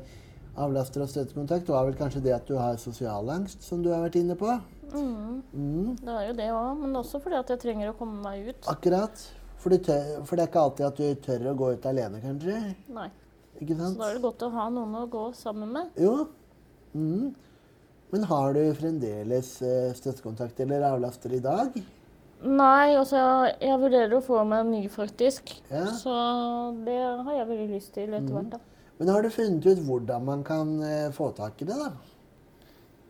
avlaster 0.56 1.04
og 1.04 1.10
støttekontakt, 1.12 1.70
var 1.72 1.88
vel 1.88 1.98
kanskje 2.00 2.24
det 2.26 2.36
at 2.36 2.48
du 2.48 2.56
har 2.60 2.78
sosial 2.82 3.30
angst, 3.34 3.64
som 3.66 3.84
du 3.84 3.92
har 3.92 4.04
vært 4.06 4.20
inne 4.20 4.38
på? 4.40 4.52
Mm. 4.94 5.42
Mm. 5.52 5.90
Det 6.00 6.14
er 6.14 6.28
jo 6.30 6.38
det 6.38 6.52
òg, 6.56 6.84
men 6.84 6.96
også 7.02 7.20
fordi 7.24 7.40
at 7.40 7.52
jeg 7.54 7.64
trenger 7.64 7.92
å 7.92 7.98
komme 8.00 8.22
meg 8.24 8.52
ut. 8.52 8.70
Akkurat. 8.72 9.26
For, 9.60 9.74
du 9.74 9.82
tør, 9.82 10.22
for 10.28 10.38
det 10.38 10.46
er 10.46 10.52
ikke 10.52 10.62
alltid 10.62 10.86
at 10.88 11.00
du 11.02 11.24
tør 11.26 11.48
å 11.52 11.56
gå 11.58 11.72
ut 11.76 11.88
alene, 11.90 12.22
kanskje? 12.24 12.60
Nei. 12.94 13.10
Ikke 13.56 13.78
Så 13.80 13.94
da 13.96 14.10
er 14.10 14.18
det 14.18 14.24
godt 14.26 14.44
å 14.44 14.52
ha 14.52 14.68
noen 14.70 14.96
å 15.00 15.06
gå 15.10 15.26
sammen 15.38 15.72
med. 15.72 15.92
Jo. 16.00 16.28
Mm. 16.94 17.32
Men 18.12 18.26
har 18.30 18.56
du 18.56 18.62
fremdeles 18.78 19.52
eh, 19.66 19.92
støttekontakt 19.98 20.60
eller 20.64 20.84
avlaster 20.88 21.34
i 21.36 21.42
dag? 21.44 21.74
Nei, 22.46 22.94
altså 22.94 23.18
jeg, 23.18 23.56
jeg 23.64 23.82
vurderer 23.82 24.14
å 24.18 24.24
få 24.24 24.44
meg 24.46 24.66
en 24.66 24.72
ny, 24.76 24.84
faktisk. 24.92 25.56
Ja. 25.72 25.88
Så 25.98 26.14
det 26.86 27.00
har 27.00 27.32
jeg 27.40 27.50
veldig 27.50 27.68
lyst 27.72 27.94
til 27.96 28.14
etter 28.14 28.36
hvert, 28.36 28.58
da. 28.58 28.75
Men 28.98 29.10
har 29.12 29.24
du 29.24 29.30
funnet 29.30 29.66
ut 29.66 29.82
hvordan 29.84 30.24
man 30.26 30.44
kan 30.44 30.76
eh, 30.84 31.12
få 31.12 31.32
tak 31.36 31.62
i 31.62 31.68
det, 31.68 31.76
da? 31.76 31.92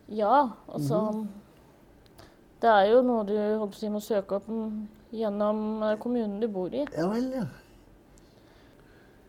Ja, 0.06 0.48
altså 0.66 1.26
Det 2.62 2.70
er 2.70 2.88
jo 2.90 3.02
noe 3.06 3.26
du 3.26 3.74
si, 3.74 3.90
må 3.90 4.00
søke 4.02 4.38
opp 4.38 4.48
mm, 4.50 4.82
gjennom 5.14 5.62
eh, 5.82 5.94
kommunen 6.02 6.40
du 6.42 6.48
bor 6.50 6.74
i. 6.74 6.82
Ja 6.96 7.06
vel, 7.12 7.30
ja. 7.34 7.46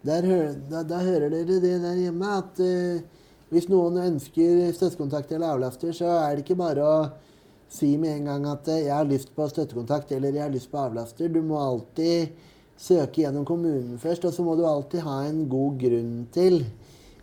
Der, 0.08 0.26
da, 0.72 0.84
da 0.88 1.02
hører 1.04 1.30
dere 1.34 1.60
det 1.60 1.78
der 1.84 1.98
hjemme 2.00 2.28
at 2.38 2.60
uh, 2.64 3.24
hvis 3.52 3.66
noen 3.68 3.98
ønsker 4.00 4.70
støttekontakt 4.76 5.34
eller 5.34 5.58
avlaster, 5.58 5.92
så 5.92 6.14
er 6.22 6.38
det 6.38 6.46
ikke 6.46 6.60
bare 6.62 6.86
å 6.86 7.00
si 7.74 7.90
med 8.00 8.14
en 8.14 8.30
gang 8.30 8.46
at 8.54 8.70
uh, 8.70 8.78
'jeg 8.78 8.94
har 8.94 9.10
lyst 9.10 9.34
på 9.36 9.50
støttekontakt' 9.52 10.14
eller 10.16 10.32
'jeg 10.32 10.46
har 10.46 10.54
lyst 10.54 10.72
på 10.72 10.80
avlaster'. 10.80 11.34
Du 11.34 11.42
må 11.42 11.60
alltid 11.60 12.30
søke 12.78 13.24
gjennom 13.24 13.46
kommunen 13.48 13.98
først, 14.02 14.26
og 14.30 14.34
så 14.36 14.44
må 14.46 14.56
du 14.60 14.66
alltid 14.70 15.02
ha 15.06 15.24
en 15.28 15.44
god 15.50 15.78
grunn 15.82 16.12
til 16.36 16.60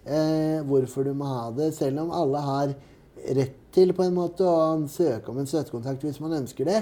eh, 0.04 0.60
hvorfor 0.66 1.06
du 1.06 1.12
må 1.14 1.28
ha 1.30 1.44
det, 1.56 1.70
selv 1.76 2.02
om 2.04 2.10
alle 2.14 2.40
har 2.44 2.74
rett 3.34 3.60
til 3.74 3.92
på 3.96 4.04
en 4.04 4.14
måte 4.14 4.44
å 4.46 4.74
søke 4.90 5.30
om 5.32 5.38
en 5.40 5.46
støttekontakt 5.48 6.02
hvis 6.04 6.18
man 6.22 6.34
ønsker 6.42 6.68
det, 6.68 6.80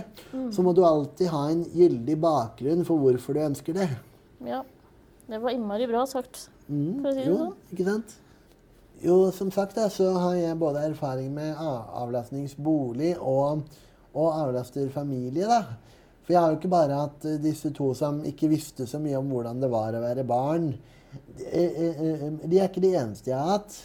så 0.52 0.64
må 0.64 0.72
du 0.76 0.82
alltid 0.84 1.28
ha 1.32 1.44
en 1.52 1.62
gyldig 1.72 2.16
bakgrunn 2.20 2.82
for 2.88 2.98
hvorfor 3.00 3.36
du 3.38 3.44
ønsker 3.44 3.76
det. 3.78 3.86
Ja. 4.48 4.62
Det 5.28 5.38
var 5.40 5.54
innmari 5.54 5.86
bra 5.88 6.02
sagt, 6.10 6.48
Mm, 6.68 7.00
for 7.02 7.08
å 7.10 7.12
si 7.12 7.20
det 7.20 7.28
jo, 7.28 7.36
sånn. 7.38 7.54
ikke 7.74 7.84
sant? 7.86 8.12
Jo, 9.02 9.14
som 9.34 9.48
sagt 9.54 9.74
da, 9.76 9.88
så 9.90 10.06
har 10.14 10.34
jeg 10.38 10.58
både 10.60 10.84
erfaring 10.86 11.32
med 11.34 11.56
avlastningsbolig 11.58 13.16
og, 13.18 13.64
og 14.14 14.28
avlasterfamilie. 14.36 15.46
da. 15.50 15.64
For 16.22 16.34
jeg 16.34 16.40
har 16.42 16.52
jo 16.52 16.58
ikke 16.60 16.72
bare 16.72 16.98
hatt 17.04 17.24
eh, 17.28 17.40
disse 17.42 17.72
to 17.74 17.92
som 17.98 18.20
ikke 18.26 18.50
visste 18.52 18.86
så 18.88 19.00
mye 19.02 19.18
om 19.18 19.30
hvordan 19.32 19.62
det 19.62 19.70
var 19.72 19.96
å 19.96 20.02
være 20.04 20.26
barn. 20.28 20.68
De, 21.38 21.46
eh, 21.48 21.80
eh, 21.92 22.28
de 22.44 22.60
er 22.60 22.68
ikke 22.68 22.84
de 22.84 22.94
eneste 22.98 23.32
jeg 23.32 23.38
har 23.38 23.56
hatt. 23.56 23.78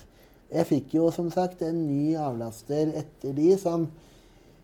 Jeg 0.53 0.69
fikk 0.69 0.93
jo 0.95 1.09
som 1.11 1.31
sagt 1.33 1.63
en 1.65 1.79
ny 1.89 2.13
avlaster 2.19 2.93
etter 2.95 3.33
de 3.35 3.55
som 3.59 3.89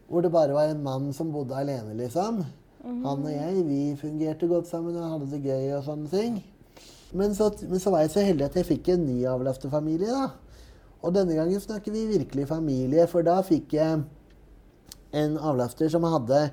hvor 0.07 0.23
det 0.23 0.31
bare 0.33 0.53
var 0.53 0.69
en 0.69 0.83
mann 0.83 1.09
som 1.15 1.31
bodde 1.33 1.57
alene, 1.57 1.95
liksom. 1.97 2.43
Han 2.83 3.23
og 3.23 3.31
jeg 3.31 3.61
vi 3.65 3.81
fungerte 3.97 4.49
godt 4.51 4.67
sammen 4.67 4.97
og 4.99 5.13
hadde 5.13 5.29
det 5.31 5.39
gøy 5.47 5.71
og 5.77 5.85
sånne 5.87 6.09
ting. 6.11 6.35
Men 7.15 7.33
så, 7.37 7.47
men 7.69 7.79
så 7.79 7.93
var 7.93 8.03
jeg 8.03 8.11
så 8.13 8.25
heldig 8.27 8.45
at 8.49 8.57
jeg 8.59 8.67
fikk 8.67 8.91
en 8.93 9.05
ny 9.07 9.21
avlasterfamilie. 9.31 10.11
da. 10.11 10.27
Og 11.03 11.15
denne 11.15 11.35
gangen 11.37 11.63
snakker 11.63 11.95
vi 11.95 12.05
virkelig 12.11 12.47
familie, 12.51 13.07
for 13.11 13.25
da 13.25 13.39
fikk 13.45 13.75
jeg 13.77 14.03
en 15.13 15.37
avlaster 15.37 15.89
som 15.93 16.05
hadde 16.09 16.45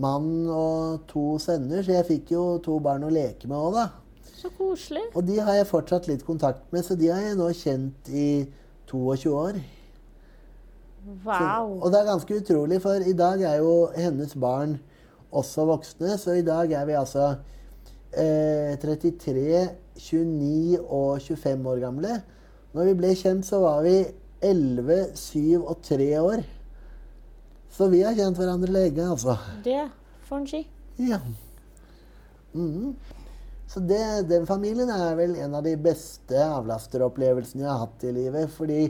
mann 0.00 0.46
og 0.48 1.02
to 1.10 1.36
sønner, 1.42 1.82
så 1.84 1.98
jeg 1.98 2.08
fikk 2.08 2.32
jo 2.34 2.44
to 2.64 2.78
barn 2.82 3.04
å 3.04 3.12
leke 3.12 3.48
med 3.50 3.58
òg, 3.58 3.76
da. 3.76 3.86
Så 4.42 4.50
koselig. 4.56 5.04
Og 5.14 5.26
de 5.28 5.36
har 5.38 5.58
jeg 5.58 5.68
fortsatt 5.70 6.08
litt 6.10 6.24
kontakt 6.26 6.64
med, 6.74 6.84
så 6.86 6.96
de 6.98 7.10
har 7.12 7.20
jeg 7.22 7.38
nå 7.38 7.50
kjent 7.54 8.08
i 8.10 8.28
22 8.90 9.34
år. 9.36 9.60
Så, 11.02 11.36
og 11.82 11.88
det 11.90 11.98
er 11.98 12.08
ganske 12.08 12.38
utrolig, 12.38 12.78
for 12.82 13.02
i 13.06 13.14
dag 13.18 13.42
er 13.46 13.60
jo 13.62 13.90
hennes 13.96 14.34
barn 14.38 14.76
også 15.34 15.66
voksne, 15.66 16.16
så 16.20 16.36
i 16.38 16.44
dag 16.46 16.70
er 16.78 16.86
vi 16.86 16.98
altså 16.98 17.32
eh, 18.14 18.78
33, 18.82 19.62
29 19.98 20.78
og 20.82 21.20
25 21.20 21.70
år 21.72 21.82
gamle. 21.82 22.18
Når 22.72 22.90
vi 22.90 22.98
ble 23.00 23.14
kjent, 23.18 23.46
så 23.46 23.60
var 23.64 23.82
vi 23.86 23.96
11, 24.42 25.16
7 25.18 25.62
og 25.62 25.76
3 25.84 26.08
år. 26.22 26.44
Så 27.72 27.88
vi 27.88 28.02
har 28.04 28.16
kjent 28.16 28.36
hverandre 28.36 28.72
lenge, 28.72 29.06
altså. 29.14 29.38
Det 29.64 29.86
får 30.28 30.42
en 30.42 30.46
si. 30.50 30.60
Ja. 31.00 31.18
Mm. 32.52 32.92
Så 33.72 33.80
det, 33.80 34.28
den 34.28 34.44
familien 34.46 34.90
er 34.92 35.16
vel 35.16 35.38
en 35.40 35.56
av 35.56 35.64
de 35.64 35.72
beste 35.80 36.36
avlasteropplevelsene 36.36 37.64
jeg 37.64 37.70
har 37.70 37.86
hatt 37.86 38.04
i 38.04 38.12
livet. 38.12 38.52
Fordi 38.52 38.82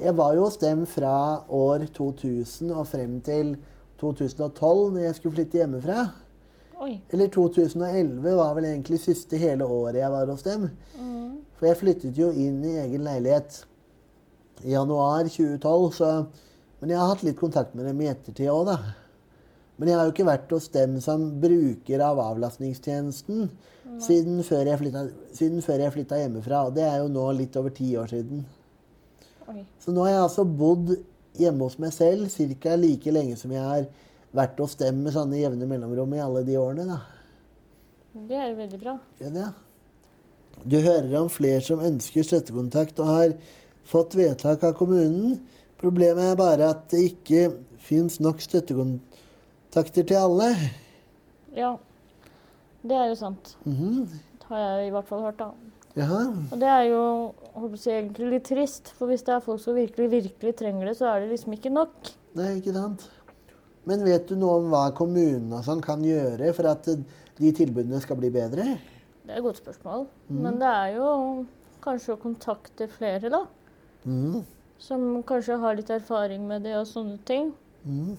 jeg 0.00 0.16
var 0.16 0.32
jo 0.34 0.46
hos 0.46 0.56
dem 0.62 0.86
fra 0.88 1.44
år 1.52 1.84
2000 1.92 2.72
og 2.72 2.86
frem 2.88 3.18
til 3.26 3.54
2012, 4.00 4.94
når 4.94 5.02
jeg 5.04 5.18
skulle 5.18 5.36
flytte 5.36 5.60
hjemmefra. 5.60 6.06
Oi. 6.84 6.96
Eller 7.12 7.28
2011 7.32 8.24
var 8.24 8.56
vel 8.56 8.70
egentlig 8.72 9.02
siste 9.04 9.38
hele 9.38 9.68
året 9.68 10.00
jeg 10.00 10.10
var 10.12 10.32
hos 10.32 10.42
dem. 10.48 10.70
For 11.58 11.68
jeg 11.68 11.80
flyttet 11.80 12.18
jo 12.18 12.32
inn 12.32 12.64
i 12.66 12.74
egen 12.82 13.04
leilighet 13.06 13.60
i 14.64 14.72
januar 14.72 15.28
2012, 15.28 15.92
så 15.96 16.10
Men 16.84 16.92
jeg 16.92 17.00
har 17.00 17.14
hatt 17.14 17.22
litt 17.24 17.38
kontakt 17.40 17.72
med 17.72 17.86
dem 17.88 18.00
i 18.04 18.10
ettertid 18.10 18.50
òg, 18.52 18.66
da. 18.68 18.74
Men 19.80 19.88
jeg 19.88 19.96
har 19.96 20.04
jo 20.04 20.12
ikke 20.12 20.26
vært 20.28 20.50
hos 20.52 20.66
dem 20.74 20.98
som 21.00 21.22
bruker 21.40 22.02
av 22.04 22.20
avlastningstjenesten 22.20 23.46
siden 24.04 24.42
før 24.44 24.68
jeg 24.68 24.80
flytta, 24.82 25.04
siden 25.32 25.64
før 25.64 25.80
jeg 25.80 25.94
flytta 25.94 26.18
hjemmefra. 26.20 26.60
Og 26.68 26.76
det 26.76 26.84
er 26.84 26.98
jo 27.00 27.08
nå 27.08 27.24
litt 27.38 27.56
over 27.56 27.72
ti 27.72 27.88
år 27.96 28.12
siden. 28.12 28.44
Oi. 29.48 29.64
Så 29.80 29.96
nå 29.96 30.04
har 30.04 30.12
jeg 30.12 30.26
altså 30.26 30.44
bodd 30.44 30.92
hjemme 31.40 31.70
hos 31.70 31.78
meg 31.80 31.96
selv 31.96 32.28
ca. 32.60 32.76
like 32.76 33.16
lenge 33.16 33.40
som 33.40 33.56
jeg 33.56 33.64
har 33.64 33.88
vært 34.36 34.60
hos 34.60 34.76
dem 34.84 35.00
med 35.06 35.16
sånne 35.16 35.40
jevne 35.40 35.70
mellomrom 35.72 36.12
i 36.12 36.20
alle 36.20 36.44
de 36.44 36.60
årene. 36.60 36.84
da. 36.84 37.00
Det 38.28 38.36
er 38.36 38.52
jo 38.52 38.60
veldig 38.60 38.84
bra. 38.84 38.98
Ja, 39.24 39.32
det. 39.40 39.48
Du 40.68 40.78
hører 40.84 41.16
om 41.22 41.32
flere 41.32 41.64
som 41.64 41.80
ønsker 41.80 42.28
støttekontakt 42.28 43.00
og 43.00 43.08
har 43.08 43.38
fått 43.88 44.20
vedtak 44.20 44.68
av 44.68 44.76
kommunen. 44.76 45.40
Problemet 45.84 46.30
er 46.32 46.36
bare 46.40 46.70
at 46.72 46.86
det 46.94 47.02
ikke 47.10 47.40
fins 47.84 48.16
nok 48.24 48.40
støttekontakter 48.40 50.06
til 50.08 50.16
alle. 50.16 50.46
Ja. 51.52 51.74
Det 52.80 52.96
er 52.96 53.10
jo 53.10 53.18
sant. 53.18 53.56
Mhm. 53.68 54.06
Har 54.48 54.62
jeg 54.62 54.86
i 54.86 54.92
hvert 54.94 55.08
fall 55.08 55.20
hørt, 55.26 55.38
da. 55.38 55.50
Jaha. 55.96 56.22
Og 56.52 56.56
det 56.60 56.68
er 56.68 56.86
jo 56.88 57.02
jeg, 57.54 57.98
egentlig 58.00 58.30
litt 58.32 58.48
trist, 58.48 58.94
for 58.96 59.12
hvis 59.12 59.22
det 59.26 59.34
er 59.34 59.44
folk 59.44 59.60
som 59.60 59.76
virkelig, 59.76 60.08
virkelig 60.10 60.54
trenger 60.56 60.88
det, 60.88 60.96
så 60.96 61.12
er 61.12 61.20
det 61.20 61.34
liksom 61.34 61.52
ikke 61.52 61.72
nok. 61.72 62.10
Nei, 62.34 62.48
ikke 62.58 62.74
sant. 62.74 63.06
Men 63.84 64.04
vet 64.08 64.26
du 64.28 64.34
noe 64.40 64.62
om 64.62 64.72
hva 64.72 64.88
kommunene 64.96 65.60
og 65.60 65.68
sånn 65.68 65.84
kan 65.84 66.02
gjøre 66.04 66.50
for 66.56 66.70
at 66.72 66.88
de 66.88 67.52
tilbudene 67.60 68.00
skal 68.00 68.16
bli 68.16 68.32
bedre? 68.32 68.78
Det 69.24 69.36
er 69.36 69.38
et 69.38 69.44
godt 69.44 69.60
spørsmål. 69.60 70.06
Men 70.32 70.58
det 70.60 70.72
er 70.72 70.96
jo 70.96 71.08
kanskje 71.84 72.16
å 72.16 72.20
kontakte 72.24 72.88
flere, 72.88 73.28
da. 73.28 73.44
Mhm. 74.08 74.44
Som 74.84 75.22
kanskje 75.26 75.56
har 75.62 75.76
litt 75.78 75.90
erfaring 75.94 76.44
med 76.48 76.64
det 76.66 76.74
og 76.76 76.86
sånne 76.90 77.16
ting. 77.28 77.52
Mm. 77.88 78.16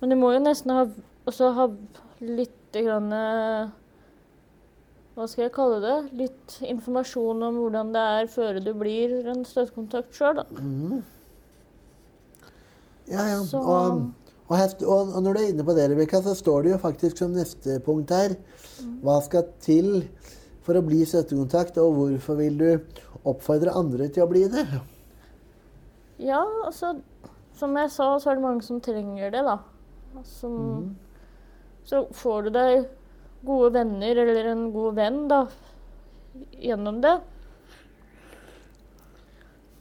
Men 0.00 0.10
du 0.10 0.16
må 0.18 0.32
jo 0.34 0.40
nesten 0.42 0.72
ha, 0.74 0.86
også 1.30 1.52
ha 1.54 1.68
litt 2.22 2.58
grann 2.74 3.10
Hva 5.12 5.26
skal 5.28 5.44
jeg 5.44 5.52
kalle 5.54 5.78
det? 5.82 5.96
Litt 6.18 6.54
informasjon 6.64 7.42
om 7.46 7.58
hvordan 7.60 7.90
det 7.94 8.02
er 8.16 8.30
før 8.32 8.58
du 8.64 8.70
blir 8.80 9.12
en 9.30 9.42
støttekontakt 9.46 10.16
sjøl, 10.16 10.40
da. 10.40 10.46
Mm. 10.56 11.02
Ja, 13.12 13.26
ja. 13.28 13.38
Så- 13.44 13.60
Og, 13.60 14.06
og, 14.48 14.56
heft, 14.56 14.82
og, 14.82 15.12
og 15.14 15.22
når 15.22 15.34
du 15.36 15.40
er 15.42 15.50
inne 15.52 15.66
på 15.68 15.74
det, 15.76 15.90
Rebekka, 15.90 16.22
så 16.24 16.34
står 16.38 16.62
det 16.64 16.72
jo 16.72 16.78
faktisk 16.82 17.18
som 17.20 17.34
neste 17.36 17.78
punkt 17.84 18.10
her 18.14 18.34
Hva 19.04 19.20
skal 19.22 19.46
til 19.60 20.08
for 20.62 20.78
å 20.78 20.82
bli 20.86 21.02
støttekontakt, 21.04 21.78
og 21.82 21.94
hvorfor 21.98 22.38
vil 22.38 22.58
du 22.58 22.68
oppfordre 23.26 23.74
andre 23.78 24.08
til 24.08 24.22
å 24.24 24.30
bli 24.30 24.46
det? 24.50 24.64
Ja, 26.18 26.42
altså 26.66 27.00
Som 27.56 27.76
jeg 27.76 27.90
sa, 27.92 28.18
så 28.18 28.30
er 28.30 28.38
det 28.38 28.44
mange 28.44 28.64
som 28.64 28.80
trenger 28.80 29.30
det, 29.30 29.42
da. 29.44 29.58
Som, 30.24 30.96
Så 31.84 32.06
får 32.16 32.48
du 32.48 32.50
deg 32.56 32.86
gode 33.44 33.72
venner 33.74 34.22
eller 34.22 34.48
en 34.52 34.68
god 34.72 34.94
venn, 34.96 35.18
da, 35.28 35.40
gjennom 36.62 37.00
det. 37.02 37.16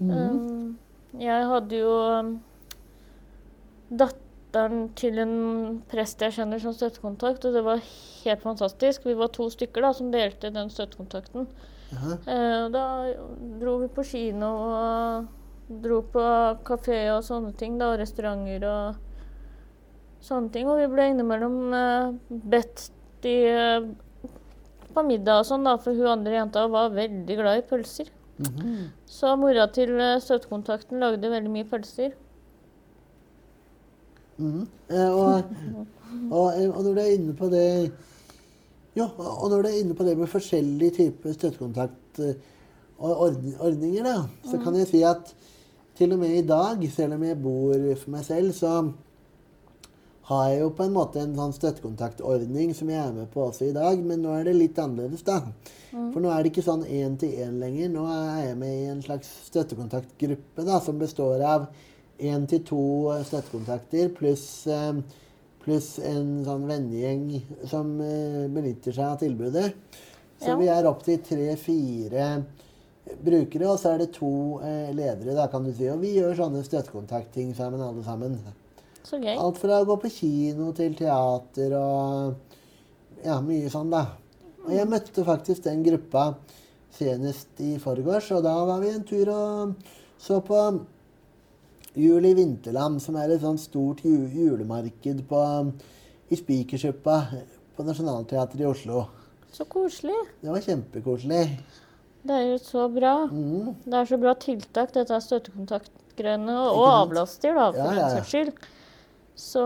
Um, 0.01 0.77
jeg 1.21 1.45
hadde 1.45 1.77
jo 1.77 1.91
um, 1.93 2.31
datteren 3.93 4.87
til 4.97 5.19
en 5.21 5.35
prest 5.91 6.23
jeg 6.25 6.33
kjenner 6.39 6.61
som 6.63 6.73
støttekontakt, 6.73 7.45
og 7.45 7.53
det 7.53 7.61
var 7.67 7.83
helt 7.83 8.41
fantastisk. 8.41 9.05
Vi 9.05 9.17
var 9.19 9.29
to 9.35 9.49
stykker 9.53 9.85
da, 9.85 9.93
som 9.93 10.09
delte 10.13 10.49
den 10.53 10.73
støttekontakten. 10.73 11.47
Uh 11.91 12.03
-huh. 12.03 12.17
uh, 12.25 12.71
da 12.71 13.13
dro 13.61 13.77
vi 13.77 13.87
på 13.87 14.03
kino 14.03 14.47
og 14.47 15.27
dro 15.83 16.01
på 16.13 16.23
kafé 16.67 17.03
og 17.13 17.23
sånne 17.25 17.53
ting, 17.57 17.77
da, 17.79 17.93
og 17.93 18.01
restauranter 18.01 18.65
og 18.67 20.23
sånne 20.25 20.51
ting. 20.53 20.69
Og 20.69 20.81
vi 20.81 20.89
ble 20.91 21.09
innimellom 21.11 21.59
uh, 21.73 22.13
bedt 22.29 22.89
i, 23.27 23.37
uh, 23.47 24.31
på 24.91 25.05
middag 25.07 25.43
og 25.43 25.47
sånn, 25.51 25.67
da, 25.67 25.77
for 25.81 25.95
hun 25.97 26.11
andre 26.17 26.39
jenta 26.39 26.65
var 26.71 26.93
veldig 26.95 27.39
glad 27.39 27.61
i 27.61 27.67
pølser. 27.69 28.11
Mhm. 28.41 28.89
Så 29.05 29.35
mora 29.37 29.67
til 29.73 29.93
uh, 29.99 30.19
støttekontakten 30.23 31.01
lagde 31.01 31.31
veldig 31.31 31.53
mye 31.53 31.69
pølser. 31.69 32.15
Mhm. 34.41 34.67
Eh, 34.89 35.11
og, 35.11 35.43
og, 36.31 36.47
og 36.75 36.83
når 36.83 36.93
du 36.93 37.01
er 37.01 37.11
inne 37.13 37.35
på 37.37 37.49
det 37.51 37.67
ja, 38.97 39.05
og 39.07 39.45
når 39.51 39.61
du 39.61 39.67
er 39.69 39.77
inne 39.79 39.95
på 39.95 40.03
det 40.03 40.17
med 40.19 40.27
forskjellige 40.27 40.95
typer 40.97 41.35
støttekontakt 41.35 42.19
eh, 42.19 42.33
og 43.01 43.21
ordninger, 43.23 44.03
da, 44.03 44.17
så 44.45 44.59
kan 44.61 44.75
jeg 44.77 44.89
si 44.89 44.99
at 45.07 45.31
til 46.01 46.15
og 46.15 46.21
med 46.23 46.35
i 46.39 46.43
dag, 46.49 46.81
selv 46.93 47.15
om 47.17 47.23
jeg 47.27 47.39
bor 47.41 47.87
for 48.01 48.13
meg 48.15 48.25
selv, 48.25 48.51
så 48.57 48.73
har 50.31 50.49
jeg 50.49 50.61
jo 50.61 50.69
på 50.77 50.85
en 50.85 50.93
måte 50.95 51.21
en 51.21 51.33
sånn 51.35 51.53
støttekontaktordning 51.55 52.71
som 52.77 52.89
jeg 52.91 53.01
er 53.03 53.13
med 53.15 53.29
på 53.33 53.43
også 53.49 53.67
i 53.67 53.75
dag, 53.75 53.99
men 54.05 54.21
nå 54.23 54.33
er 54.37 54.45
det 54.47 54.53
litt 54.55 54.79
annerledes, 54.79 55.23
da. 55.27 55.39
For 55.91 56.23
nå 56.23 56.31
er 56.31 56.43
det 56.45 56.53
ikke 56.53 56.63
sånn 56.63 56.85
én 56.87 57.17
til 57.19 57.33
én 57.43 57.57
lenger. 57.59 57.89
Nå 57.91 58.05
er 58.07 58.45
jeg 58.45 58.59
med 58.61 58.75
i 58.77 58.85
en 58.93 59.01
slags 59.03 59.27
støttekontaktgruppe 59.49 60.63
da, 60.67 60.77
som 60.83 61.01
består 61.01 61.43
av 61.43 61.65
én 62.21 62.45
til 62.47 62.61
to 62.69 62.83
eh, 63.11 63.25
støttekontakter 63.27 64.11
pluss 64.15 64.45
plus 65.61 65.91
en 66.05 66.39
sånn 66.45 66.63
vennegjeng 66.69 67.25
som 67.69 67.91
eh, 68.01 68.47
benytter 68.49 68.95
seg 68.95 69.05
av 69.11 69.19
tilbudet. 69.21 69.67
Så 70.41 70.53
Ja. 70.53 70.57
vi 70.57 70.69
er 70.73 70.87
opp 70.89 71.03
til 71.05 71.19
tre-fire 71.21 72.29
brukere, 73.21 73.67
og 73.69 73.79
så 73.81 73.93
er 73.93 74.03
det 74.03 74.11
to 74.15 74.59
eh, 74.65 74.91
ledere, 74.95 75.35
da, 75.37 75.47
kan 75.51 75.65
du 75.65 75.73
si. 75.73 75.87
Og 75.91 76.01
vi 76.03 76.15
gjør 76.17 76.37
sånne 76.37 76.63
støttekontaktting 76.65 77.53
sammen, 77.57 77.81
alle 77.83 78.03
sammen. 78.05 78.37
Så 79.03 79.19
gøy. 79.21 79.33
Alt 79.33 79.59
fra 79.61 79.81
å 79.81 79.87
gå 79.89 79.97
på 80.03 80.11
kino 80.13 80.69
til 80.77 80.95
teater 80.97 81.75
og 81.79 83.23
ja, 83.25 83.39
mye 83.43 83.69
sånn, 83.73 83.91
da. 83.93 84.05
Og 84.61 84.73
jeg 84.75 84.89
møtte 84.89 85.25
faktisk 85.25 85.65
den 85.65 85.81
gruppa 85.85 86.31
senest 86.93 87.61
i 87.63 87.75
forgårs, 87.81 88.29
og 88.35 88.43
da 88.45 88.53
var 88.67 88.81
vi 88.83 88.91
en 88.93 89.05
tur 89.07 89.31
og 89.33 89.93
så 90.21 90.37
på 90.45 90.57
Jul 91.97 92.25
i 92.29 92.35
Vinterland, 92.37 93.01
som 93.03 93.17
er 93.19 93.33
et 93.33 93.41
sånt 93.43 93.59
stort 93.59 94.03
ju 94.05 94.13
julemarked 94.31 95.25
på, 95.27 95.41
i 96.31 96.37
Spikersuppa 96.39 97.17
på 97.75 97.83
Nationaltheatret 97.83 98.61
i 98.61 98.69
Oslo. 98.69 99.07
Så 99.51 99.65
koselig. 99.67 100.15
Det 100.39 100.53
var 100.53 100.63
kjempekoselig. 100.63 101.41
Det 102.21 102.35
er 102.37 102.43
jo 102.51 102.57
så 102.61 102.85
bra. 102.93 103.13
Mm. 103.31 103.71
Det 103.85 103.97
er 103.97 104.09
så 104.09 104.19
bra 104.21 104.33
tiltak, 104.37 104.91
dette 104.93 105.15
er 105.15 105.23
støttekontaktgreiene, 105.25 106.53
og, 106.53 106.77
og 106.77 106.87
avlaster, 106.91 107.55
da, 107.57 107.69
for 107.73 107.81
Ja, 107.81 107.87
ja, 107.87 107.95
den 107.95 108.03
ja. 108.03 108.09
saks 108.19 108.33
skyld. 108.35 108.67
Så 109.41 109.63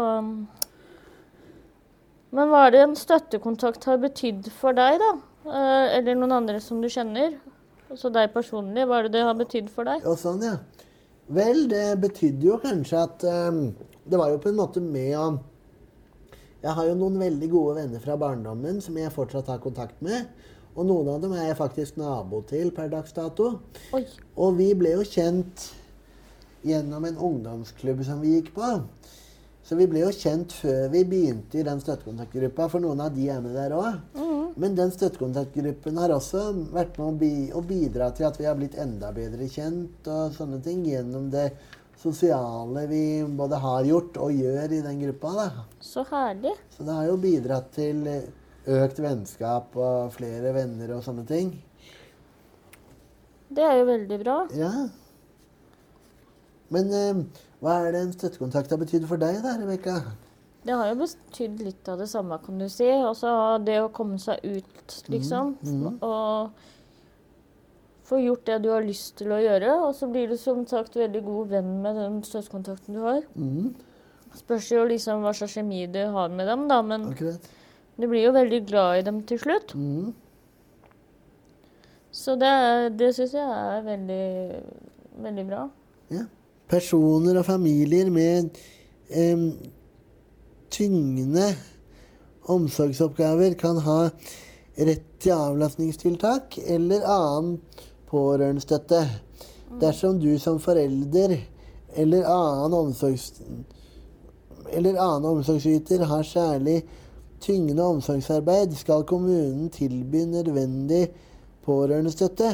Men 2.36 2.52
hva 2.52 2.66
er 2.68 2.76
det 2.76 2.84
en 2.84 2.96
støttekontakt 3.00 3.88
har 3.90 4.00
betydd 4.04 4.48
for 4.56 4.76
deg, 4.78 5.00
da? 5.02 5.12
Eh, 5.46 5.98
Eller 6.00 6.18
noen 6.20 6.36
andre 6.36 6.62
som 6.64 6.82
du 6.84 6.88
kjenner? 6.92 7.36
Altså 7.92 8.10
deg 8.14 8.32
personlig, 8.34 8.86
hva 8.90 9.00
er 9.00 9.08
det 9.08 9.18
det 9.20 9.26
har 9.28 9.36
betydd 9.40 9.70
for 9.72 9.88
deg? 9.88 10.04
Ja, 10.04 10.16
sånn, 10.20 10.42
ja. 10.44 10.56
Vel, 11.36 11.66
det 11.72 11.84
betydde 12.04 12.46
jo 12.46 12.58
kanskje 12.62 13.00
at 13.02 13.24
um, 13.26 13.60
Det 14.06 14.18
var 14.20 14.30
jo 14.30 14.38
på 14.44 14.52
en 14.52 14.60
måte 14.60 14.82
med 14.84 15.16
å 15.18 15.24
Jeg 16.62 16.74
har 16.78 16.86
jo 16.86 16.98
noen 17.00 17.18
veldig 17.18 17.50
gode 17.50 17.80
venner 17.80 18.02
fra 18.04 18.18
barndommen 18.22 18.78
som 18.82 18.98
jeg 18.98 19.14
fortsatt 19.14 19.50
har 19.54 19.62
kontakt 19.64 19.98
med. 20.06 20.28
Og 20.76 20.84
noen 20.84 21.08
av 21.14 21.22
dem 21.24 21.34
er 21.38 21.50
jeg 21.50 21.60
faktisk 21.60 22.00
nabo 22.00 22.42
til 22.50 22.72
per 22.76 22.90
dags 22.92 23.16
dato. 23.16 23.54
Oi. 23.96 24.04
Og 24.36 24.58
vi 24.60 24.74
ble 24.76 24.98
jo 24.98 25.06
kjent 25.08 25.70
gjennom 26.66 27.06
en 27.08 27.22
ungdomsklubb 27.30 28.02
som 28.04 28.20
vi 28.24 28.36
gikk 28.38 28.52
på. 28.58 28.72
Så 29.66 29.78
vi 29.80 29.88
ble 29.90 30.04
jo 30.04 30.12
kjent 30.14 30.54
før 30.54 30.92
vi 30.94 31.02
begynte 31.10 31.58
i 31.58 31.64
den 31.66 31.80
støttekontaktgruppa, 31.82 32.68
for 32.70 32.84
noen 32.84 33.00
av 33.02 33.16
de 33.16 33.30
er 33.34 33.40
med 33.42 33.56
der 33.58 33.74
òg. 33.74 33.96
Men 34.62 34.76
den 34.78 34.92
støttekontaktgruppen 34.94 35.98
har 35.98 36.14
også 36.14 36.44
vært 36.76 37.00
med 37.00 37.08
å, 37.08 37.16
bi 37.18 37.32
å 37.50 37.64
bidra 37.66 38.12
til 38.16 38.28
at 38.28 38.38
vi 38.40 38.46
har 38.46 38.60
blitt 38.60 38.78
enda 38.80 39.10
bedre 39.16 39.48
kjent 39.52 40.06
og 40.12 40.36
sånne 40.38 40.62
ting 40.64 40.86
gjennom 40.86 41.32
det 41.34 41.50
sosiale 42.00 42.86
vi 42.92 43.02
både 43.26 43.58
har 43.64 43.88
gjort 43.90 44.20
og 44.22 44.38
gjør 44.38 44.78
i 44.78 44.84
den 44.86 45.02
gruppa. 45.02 45.34
da. 45.40 45.50
Så 45.82 46.06
herlig. 46.12 46.54
Så 46.76 46.86
det 46.86 47.00
har 47.00 47.10
jo 47.10 47.18
bidratt 47.26 47.72
til 47.76 48.06
økt 48.68 49.00
vennskap 49.04 49.76
og 49.78 50.14
flere 50.16 50.54
venner 50.56 50.96
og 50.98 51.04
sånne 51.06 51.26
ting. 51.30 51.52
Det 53.56 53.64
er 53.64 53.80
jo 53.80 53.88
veldig 53.90 54.20
bra. 54.24 54.38
Ja. 54.58 54.72
Men 56.74 56.94
eh, 56.98 57.42
hva 57.62 57.80
er 57.86 57.94
det 57.94 58.02
en 58.04 58.14
støttekontakt 58.16 58.74
har 58.74 58.82
betydd 58.82 59.06
for 59.10 59.22
deg 59.22 59.38
da, 59.46 59.56
Rebekka? 59.62 60.00
Det 60.66 60.74
har 60.74 60.90
jo 60.90 60.96
betydd 61.04 61.60
litt 61.62 61.90
av 61.94 62.00
det 62.02 62.08
samme, 62.10 62.40
kan 62.42 62.58
du 62.58 62.66
si. 62.74 62.88
Også 62.90 63.30
det 63.66 63.78
å 63.84 63.92
komme 63.94 64.18
seg 64.22 64.42
ut, 64.42 64.96
liksom. 65.14 65.52
Og 66.02 66.56
få 68.06 68.20
gjort 68.22 68.46
det 68.50 68.58
du 68.64 68.72
har 68.74 68.86
lyst 68.86 69.14
til 69.22 69.34
å 69.34 69.42
gjøre. 69.42 69.76
Og 69.86 69.94
så 69.98 70.10
blir 70.10 70.32
du 70.32 70.38
som 70.42 70.64
sagt 70.70 70.98
veldig 70.98 71.22
god 71.26 71.54
venn 71.54 71.70
med 71.84 72.00
den 72.02 72.18
støttekontakten 72.26 72.98
du 72.98 73.04
har. 73.06 73.22
Mm, 73.38 73.76
Spørs 74.36 74.72
jo 74.74 74.82
liksom 74.90 75.22
hva 75.24 75.32
slags 75.38 75.54
kjemi 75.56 75.86
du 75.88 76.02
har 76.12 76.34
med 76.34 76.50
dem, 76.50 76.66
da. 76.68 76.82
Men 76.84 77.12
akkurat. 77.14 77.46
Du 77.96 78.08
blir 78.08 78.26
jo 78.26 78.34
veldig 78.36 78.62
glad 78.68 79.00
i 79.00 79.06
dem 79.08 79.22
til 79.28 79.40
slutt. 79.40 79.76
Mm. 79.76 80.14
Så 82.16 82.36
det, 82.40 82.52
det 83.00 83.12
syns 83.16 83.36
jeg 83.36 83.44
er 83.44 83.86
veldig, 83.86 84.26
veldig 85.24 85.46
bra. 85.48 85.64
Ja. 86.12 86.26
Personer 86.72 87.40
og 87.40 87.46
familier 87.46 88.10
med 88.12 88.56
eh, 89.10 89.44
tyngende 90.72 91.50
omsorgsoppgaver 92.52 93.56
kan 93.60 93.80
ha 93.86 94.00
rett 94.76 95.06
til 95.24 95.36
avlastningstiltak 95.36 96.58
eller 96.66 97.06
annen 97.10 97.60
pårørendestøtte. 98.12 99.02
Dersom 99.82 100.20
du 100.22 100.36
som 100.40 100.60
forelder 100.64 101.38
eller 101.96 102.28
annen 102.28 102.76
omsorgs 102.76 103.32
eller 104.72 104.98
annen 105.00 105.30
omsorgsyter 105.30 106.06
har 106.10 106.24
særlig 106.24 106.82
tyngende 107.46 107.86
omsorgsarbeid, 107.86 108.74
skal 108.78 109.06
kommunen 109.08 109.70
tilby 109.74 110.26
nødvendig 110.30 111.08
pårørendestøtte. 111.66 112.52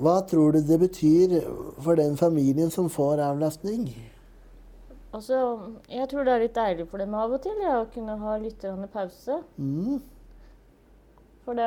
Hva 0.00 0.20
tror 0.30 0.54
du 0.54 0.60
det 0.62 0.78
betyr 0.78 1.40
for 1.82 1.98
den 1.98 2.16
familien 2.16 2.70
som 2.70 2.90
får 2.90 3.22
avlastning? 3.26 3.88
Altså, 5.12 5.58
jeg 5.90 6.06
tror 6.08 6.24
det 6.24 6.32
er 6.32 6.44
litt 6.44 6.54
deilig 6.54 6.86
for 6.92 7.02
dem 7.02 7.14
av 7.18 7.32
og 7.34 7.42
til 7.42 7.58
ja, 7.64 7.80
å 7.82 7.88
kunne 7.90 8.14
ha 8.20 8.36
litt 8.38 8.62
pause. 8.92 9.40
Mm, 9.58 9.98
For 11.42 11.58
det, 11.58 11.66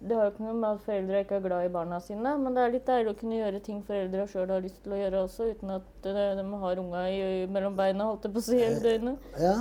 det 0.00 0.16
har 0.16 0.24
jo 0.24 0.32
ikke 0.32 0.46
noe 0.46 0.56
med 0.56 0.68
at 0.70 0.86
foreldre 0.86 1.20
ikke 1.20 1.36
er 1.36 1.44
glad 1.44 1.66
i 1.66 1.72
barna 1.74 2.00
sine, 2.00 2.32
men 2.40 2.56
det 2.56 2.64
er 2.64 2.72
litt 2.72 2.88
deilig 2.88 3.12
å 3.12 3.18
kunne 3.20 3.36
gjøre 3.42 3.60
ting 3.66 3.82
foreldre 3.84 4.26
sjøl 4.32 4.54
har 4.54 4.64
lyst 4.64 4.80
til 4.80 4.96
å 4.96 5.02
gjøre 5.02 5.22
også, 5.26 5.50
uten 5.52 5.76
at 5.76 6.08
eh, 6.08 6.22
de 6.40 6.46
har 6.64 6.80
unga 6.80 7.04
i, 7.12 7.20
mellom 7.52 7.76
beina, 7.76 8.08
holdt 8.08 8.24
jeg 8.24 8.36
på 8.38 8.40
å 8.40 8.48
si, 8.48 8.58
hele 8.62 8.80
døgnet. 8.86 9.30
ja. 9.44 9.58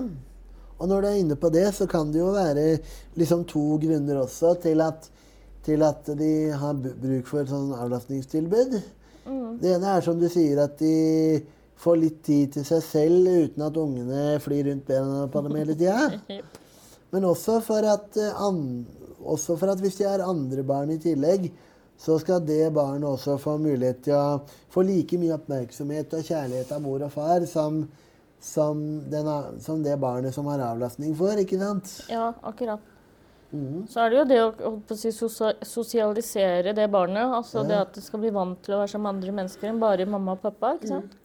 Og 0.79 0.87
når 0.87 1.01
du 1.01 1.07
er 1.09 1.19
inne 1.19 1.37
på 1.39 1.51
det, 1.53 1.67
så 1.75 1.87
kan 1.91 2.11
det 2.13 2.21
jo 2.21 2.31
være 2.35 2.65
liksom 3.19 3.45
to 3.49 3.77
grunner 3.81 4.21
også 4.23 4.55
til 4.63 4.81
at, 4.83 5.09
til 5.65 5.83
at 5.83 6.11
de 6.19 6.31
har 6.55 6.79
bruk 6.79 7.27
for 7.27 7.43
et 7.43 7.51
sånn 7.51 7.73
avlastningstilbud. 7.75 8.79
Det 9.59 9.73
ene 9.75 9.95
er 9.97 10.05
som 10.05 10.19
du 10.19 10.29
sier, 10.31 10.61
at 10.63 10.79
de 10.79 11.41
får 11.79 11.99
litt 11.99 12.21
tid 12.25 12.55
til 12.55 12.65
seg 12.67 12.81
selv 12.83 13.27
uten 13.27 13.63
at 13.63 13.77
ungene 13.79 14.39
flyr 14.43 14.71
rundt 14.71 14.87
bena 14.87 15.27
på 15.31 15.43
dem 15.45 15.59
hele 15.59 15.75
tida. 15.79 16.39
Men 17.13 17.25
også 17.25 17.59
for 17.65 17.85
at, 17.89 18.17
eh, 18.19 18.41
an, 18.45 18.85
også 19.19 19.55
for 19.59 19.71
at 19.71 19.81
hvis 19.81 19.97
de 19.99 20.07
har 20.07 20.23
andre 20.25 20.63
barn 20.67 20.91
i 20.93 20.99
tillegg, 21.01 21.49
så 21.99 22.15
skal 22.21 22.43
det 22.47 22.69
barnet 22.75 23.07
også 23.09 23.35
få 23.41 23.57
mulighet 23.59 24.03
til 24.05 24.15
å 24.15 24.41
få 24.71 24.85
like 24.87 25.17
mye 25.19 25.35
oppmerksomhet 25.35 26.13
og 26.15 26.27
kjærlighet 26.27 26.71
av 26.71 26.83
mor 26.83 27.03
og 27.03 27.11
far 27.11 27.43
som, 27.49 27.81
som, 28.41 28.79
den, 29.11 29.27
som 29.61 29.81
det 29.83 29.97
barnet 29.99 30.33
som 30.35 30.45
har 30.47 30.61
avlastning 30.63 31.15
får, 31.17 31.41
ikke 31.43 31.59
sant? 31.59 31.91
Ja, 32.09 32.33
akkurat. 32.43 32.79
Mm. 33.51 33.87
Så 33.89 33.99
er 34.03 34.09
det 34.13 34.17
jo 34.19 34.25
det 34.29 34.39
å, 34.45 34.71
å 34.77 34.95
si, 34.95 35.09
sosialisere 35.11 36.73
det 36.77 36.85
barnet. 36.93 37.25
Altså 37.33 37.63
Ja. 37.63 37.67
det 37.67 37.77
at 37.81 37.93
det 37.97 38.03
skal 38.05 38.21
bli 38.21 38.29
vant 38.35 38.61
til 38.63 38.75
å 38.75 38.81
være 38.83 38.91
som 38.93 39.05
andre 39.09 39.31
mennesker 39.33 39.71
enn 39.71 39.79
bare 39.81 40.05
mamma 40.05 40.35
og 40.37 40.43
pappa. 40.43 40.75
ikke 40.77 40.87
sant? 40.91 41.15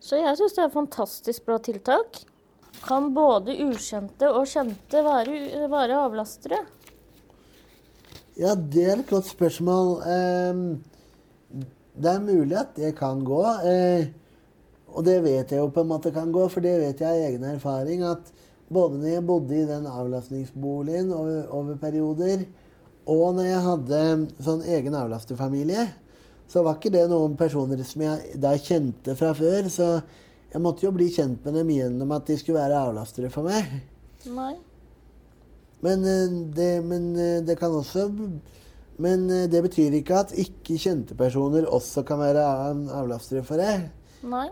Så 0.00 0.16
jeg 0.20 0.36
syns 0.40 0.54
det 0.56 0.62
er 0.64 0.70
et 0.70 0.76
fantastisk 0.78 1.44
bra 1.46 1.58
tiltak. 1.58 2.22
Kan 2.84 3.12
både 3.14 3.54
ukjente 3.64 4.28
og 4.32 4.48
kjente 4.50 5.04
være, 5.04 5.68
være 5.70 6.00
avlastere? 6.02 6.58
Ja, 8.36 8.54
det 8.56 8.84
er 8.88 8.98
et 8.98 9.08
godt 9.08 9.28
spørsmål. 9.30 9.92
Eh, 10.10 11.62
det 11.94 12.10
er 12.10 12.24
mulig 12.24 12.56
at 12.58 12.74
det 12.74 12.96
kan 12.98 13.22
gå. 13.24 13.42
eh, 13.68 14.08
og 14.94 15.04
det 15.06 15.18
vet 15.24 15.50
jeg 15.52 15.58
jo 15.60 15.70
på 15.74 15.82
en 15.82 15.90
måte 15.90 16.12
kan 16.14 16.30
gå, 16.32 16.46
for 16.52 16.64
det 16.64 16.74
vet 16.80 17.00
jeg 17.02 17.10
av 17.10 17.28
egen 17.28 17.46
erfaring. 17.50 18.04
At 18.06 18.30
både 18.72 19.00
når 19.00 19.10
jeg 19.16 19.26
bodde 19.26 19.56
i 19.58 19.66
den 19.68 19.86
avlastningsboligen 19.90 21.12
over, 21.12 21.40
over 21.52 21.76
perioder, 21.82 22.46
og 23.10 23.34
når 23.36 23.48
jeg 23.50 23.64
hadde 23.66 24.02
sånn 24.46 24.62
egen 24.64 24.94
avlasterfamilie, 24.96 25.88
så 26.48 26.62
var 26.64 26.78
ikke 26.78 26.92
det 26.94 27.06
noen 27.10 27.34
personer 27.40 27.80
som 27.84 28.04
jeg 28.04 28.38
da 28.40 28.54
kjente 28.60 29.16
fra 29.18 29.32
før. 29.36 29.68
Så 29.72 29.88
jeg 30.52 30.62
måtte 30.62 30.86
jo 30.86 30.92
bli 30.94 31.10
kjent 31.12 31.44
med 31.44 31.58
dem 31.58 31.72
gjennom 31.74 32.14
at 32.16 32.28
de 32.30 32.38
skulle 32.40 32.62
være 32.62 32.80
avlastere 32.88 33.30
for 33.32 33.48
meg. 33.50 33.68
Nei. 34.30 34.54
Men 35.84 36.04
eh, 36.08 36.36
det, 36.56 36.70
men 36.86 37.10
eh, 37.20 37.40
det 37.44 37.58
kan 37.60 37.74
også 37.76 38.06
Men 39.04 39.24
eh, 39.28 39.48
det 39.50 39.60
betyr 39.66 39.98
ikke 39.98 40.20
at 40.22 40.30
ikke 40.38 40.78
kjente 40.80 41.16
personer 41.18 41.66
også 41.66 42.04
kan 42.06 42.22
være 42.22 42.44
av- 42.46 42.86
avlastere 43.02 43.42
for 43.44 43.60
deg. 43.60 43.90
Nei. 44.24 44.46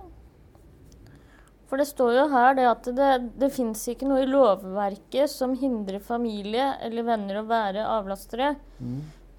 For 1.72 1.80
det 1.80 1.88
står 1.88 2.10
jo 2.12 2.22
her 2.28 2.56
det 2.58 2.64
at 2.68 2.88
det, 2.92 3.10
det 3.40 3.48
fins 3.54 3.80
ikke 3.88 4.04
noe 4.04 4.20
i 4.20 4.28
lovverket 4.28 5.30
som 5.32 5.54
hindrer 5.56 6.02
familie 6.04 6.66
eller 6.84 7.06
venner 7.06 7.38
å 7.40 7.46
være 7.48 7.86
avlastere. 7.88 8.50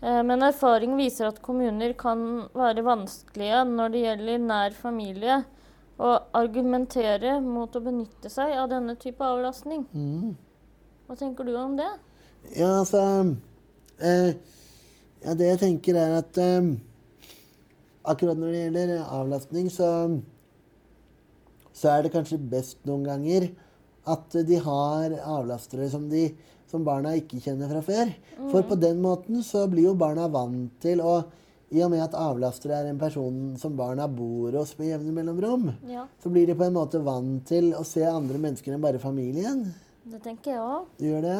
Eh, 0.02 0.22
Men 0.26 0.42
erfaring 0.42 0.96
viser 0.98 1.30
at 1.30 1.44
kommuner 1.46 1.94
kan 1.94 2.48
være 2.58 2.82
vanskelige 2.90 3.62
når 3.70 3.94
det 3.94 4.02
gjelder 4.08 4.42
nær 4.48 4.74
familie, 4.80 5.38
å 6.02 6.16
argumentere 6.34 7.38
mot 7.46 7.78
å 7.78 7.84
benytte 7.86 8.34
seg 8.34 8.58
av 8.58 8.66
denne 8.74 8.98
type 8.98 9.22
avlastning. 9.22 9.86
Mm. 9.94 10.34
Hva 11.06 11.22
tenker 11.22 11.46
du 11.46 11.54
om 11.54 11.78
det? 11.78 11.92
Ja, 12.58 12.80
altså 12.80 13.06
eh, 14.02 14.34
Ja, 15.22 15.38
det 15.38 15.54
jeg 15.54 15.66
tenker, 15.68 16.02
er 16.02 16.18
at 16.26 16.42
eh, 16.42 16.74
akkurat 18.10 18.42
når 18.42 18.56
det 18.58 18.64
gjelder 18.66 19.00
avlastning, 19.06 19.70
så 19.70 19.94
så 21.74 21.90
er 21.94 22.04
det 22.06 22.14
kanskje 22.14 22.38
best 22.40 22.82
noen 22.88 23.06
ganger 23.08 23.50
at 24.10 24.36
de 24.46 24.58
har 24.62 25.14
avlastere 25.24 25.88
som, 25.90 26.10
de, 26.12 26.28
som 26.70 26.84
barna 26.86 27.14
ikke 27.18 27.40
kjenner 27.44 27.70
fra 27.72 27.82
før. 27.86 28.12
For 28.52 28.66
på 28.68 28.76
den 28.82 29.00
måten 29.04 29.40
så 29.46 29.64
blir 29.72 29.90
jo 29.90 29.96
barna 29.98 30.28
vant 30.32 30.76
til 30.84 31.02
å 31.04 31.22
I 31.74 31.80
og 31.82 31.90
med 31.90 32.04
at 32.04 32.14
avlastere 32.14 32.76
er 32.84 32.88
en 32.92 33.00
person 33.02 33.38
som 33.58 33.74
barna 33.80 34.06
bor 34.06 34.54
hos 34.54 34.76
med 34.78 34.92
jevne 34.92 35.14
mellomrom, 35.16 35.72
Ja, 35.90 36.04
så 36.22 36.30
blir 36.30 36.46
de 36.46 36.54
på 36.60 36.68
en 36.68 36.76
måte 36.76 37.00
vant 37.02 37.48
til 37.50 37.72
å 37.74 37.82
se 37.88 38.04
andre 38.06 38.38
mennesker 38.38 38.76
enn 38.76 38.84
bare 38.84 39.00
familien. 39.02 39.64
det 40.06 40.20
tenker 40.22 40.52
jeg 40.52 40.62
òg. 40.62 40.92
Gjør 41.02 41.26
det? 41.26 41.40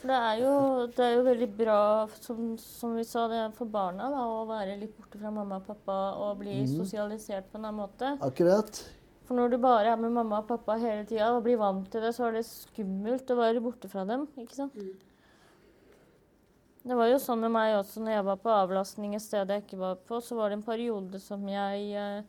For 0.00 0.08
det 0.12 0.16
er, 0.30 0.38
jo, 0.40 0.54
det 0.96 1.04
er 1.04 1.12
jo 1.16 1.22
veldig 1.26 1.48
bra, 1.58 1.80
som, 2.24 2.40
som 2.62 2.94
vi 2.96 3.04
sa, 3.04 3.26
det 3.28 3.42
for 3.58 3.68
barna 3.68 4.08
da, 4.12 4.22
å 4.24 4.46
være 4.48 4.78
litt 4.80 4.96
borte 4.96 5.18
fra 5.20 5.32
mamma 5.34 5.58
og 5.60 5.66
pappa 5.68 5.96
og 6.24 6.38
bli 6.40 6.62
sosialisert 6.70 7.50
på 7.50 7.58
en 7.58 7.64
annen 7.66 7.80
måte. 7.82 8.14
Akkurat. 8.24 8.80
For 9.26 9.34
når 9.34 9.50
du 9.50 9.58
bare 9.58 9.90
er 9.90 9.98
med 9.98 10.14
mamma 10.14 10.38
og 10.38 10.46
pappa 10.46 10.76
hele 10.78 11.02
tida 11.08 11.32
og 11.34 11.42
blir 11.46 11.58
vant 11.58 11.88
til 11.90 12.04
det, 12.04 12.12
så 12.14 12.28
er 12.28 12.38
det 12.38 12.46
skummelt 12.46 13.30
å 13.32 13.38
være 13.40 13.62
borte 13.64 13.90
fra 13.90 14.06
dem. 14.06 14.28
ikke 14.38 14.54
sant? 14.54 14.76
Det 16.86 16.94
var 16.94 17.10
jo 17.10 17.18
sånn 17.18 17.42
med 17.42 17.50
meg 17.50 17.72
også 17.74 18.04
når 18.04 18.14
jeg 18.14 18.26
var 18.28 18.36
på 18.44 18.52
avlastning 18.54 19.16
et 19.18 19.24
sted 19.24 19.50
jeg 19.50 19.64
ikke 19.64 19.80
var 19.80 19.96
på. 20.06 20.20
Så 20.22 20.38
var 20.38 20.52
det 20.52 20.60
en 20.60 20.66
periode 20.66 21.18
som 21.18 21.42
jeg, 21.50 21.88
eh, 21.98 22.20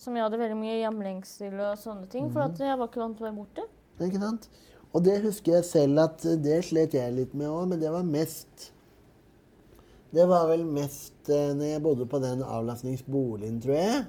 som 0.00 0.16
jeg 0.16 0.24
hadde 0.24 0.40
veldig 0.40 0.56
mye 0.56 0.78
hjemlengsel 0.78 1.58
og 1.60 1.76
sånne 1.82 2.08
ting. 2.08 2.30
For 2.32 2.46
at 2.46 2.56
jeg 2.56 2.78
var 2.80 2.88
ikke 2.88 3.02
vant 3.02 3.18
til 3.18 3.26
å 3.26 3.28
være 3.28 3.40
borte. 3.42 3.66
Ikke 4.08 4.22
sant? 4.22 4.48
Og 4.94 5.04
det 5.04 5.18
husker 5.26 5.58
jeg 5.58 5.68
selv 5.68 6.00
at 6.06 6.24
det 6.40 6.62
slet 6.64 6.96
jeg 6.96 7.12
litt 7.12 7.36
med 7.36 7.50
òg, 7.50 7.68
men 7.68 7.82
det 7.82 7.92
var 7.92 8.06
mest 8.06 8.70
Det 10.14 10.22
var 10.30 10.46
vel 10.46 10.62
mest 10.62 11.28
eh, 11.28 11.50
når 11.58 11.72
jeg 11.72 11.82
bodde 11.82 12.04
på 12.06 12.20
den 12.22 12.44
avlastningsboligen, 12.46 13.56
tror 13.60 13.74
jeg. 13.74 14.04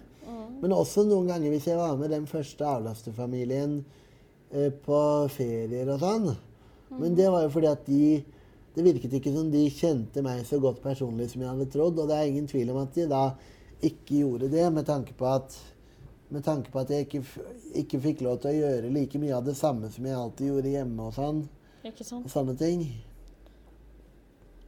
Men 0.62 0.74
også 0.74 1.04
noen 1.06 1.30
ganger 1.30 1.54
hvis 1.54 1.68
jeg 1.70 1.78
var 1.80 1.98
med 2.00 2.14
den 2.14 2.26
første 2.30 2.66
avlasterfamilien 2.66 3.80
eh, 4.52 4.72
på 4.72 5.00
ferier 5.34 5.92
og 5.94 6.00
sånn. 6.02 6.30
Men 6.96 7.18
det 7.18 7.28
var 7.32 7.46
jo 7.46 7.52
fordi 7.58 7.70
at 7.72 7.86
de 7.90 8.24
Det 8.76 8.84
virket 8.84 9.14
ikke 9.16 9.32
som 9.32 9.48
de 9.48 9.62
kjente 9.72 10.20
meg 10.20 10.42
så 10.44 10.58
godt 10.60 10.82
personlig 10.84 11.30
som 11.32 11.40
jeg 11.40 11.48
hadde 11.48 11.70
trodd. 11.72 11.96
Og 11.96 12.10
det 12.10 12.16
er 12.18 12.28
ingen 12.28 12.48
tvil 12.52 12.74
om 12.74 12.82
at 12.82 12.92
de 12.92 13.06
da 13.08 13.30
ikke 13.88 14.18
gjorde 14.20 14.50
det, 14.52 14.66
med 14.76 14.84
tanke 14.90 15.14
på 15.16 15.30
at, 15.30 15.56
med 16.28 16.44
tanke 16.44 16.74
på 16.74 16.82
at 16.82 16.92
jeg 16.92 17.06
ikke, 17.06 17.22
ikke 17.86 18.02
fikk 18.04 18.26
lov 18.26 18.42
til 18.44 18.52
å 18.52 18.58
gjøre 18.58 18.92
like 18.92 19.22
mye 19.22 19.38
av 19.38 19.48
det 19.48 19.56
samme 19.56 19.88
som 19.94 20.04
jeg 20.04 20.20
alltid 20.20 20.52
gjorde 20.52 20.74
hjemme 20.74 21.08
og 21.08 21.16
sånn. 21.16 21.40
Ikke 21.88 22.04
sant? 22.04 22.28
Og 22.28 22.36
sånne 22.36 22.58
ting. 22.60 22.84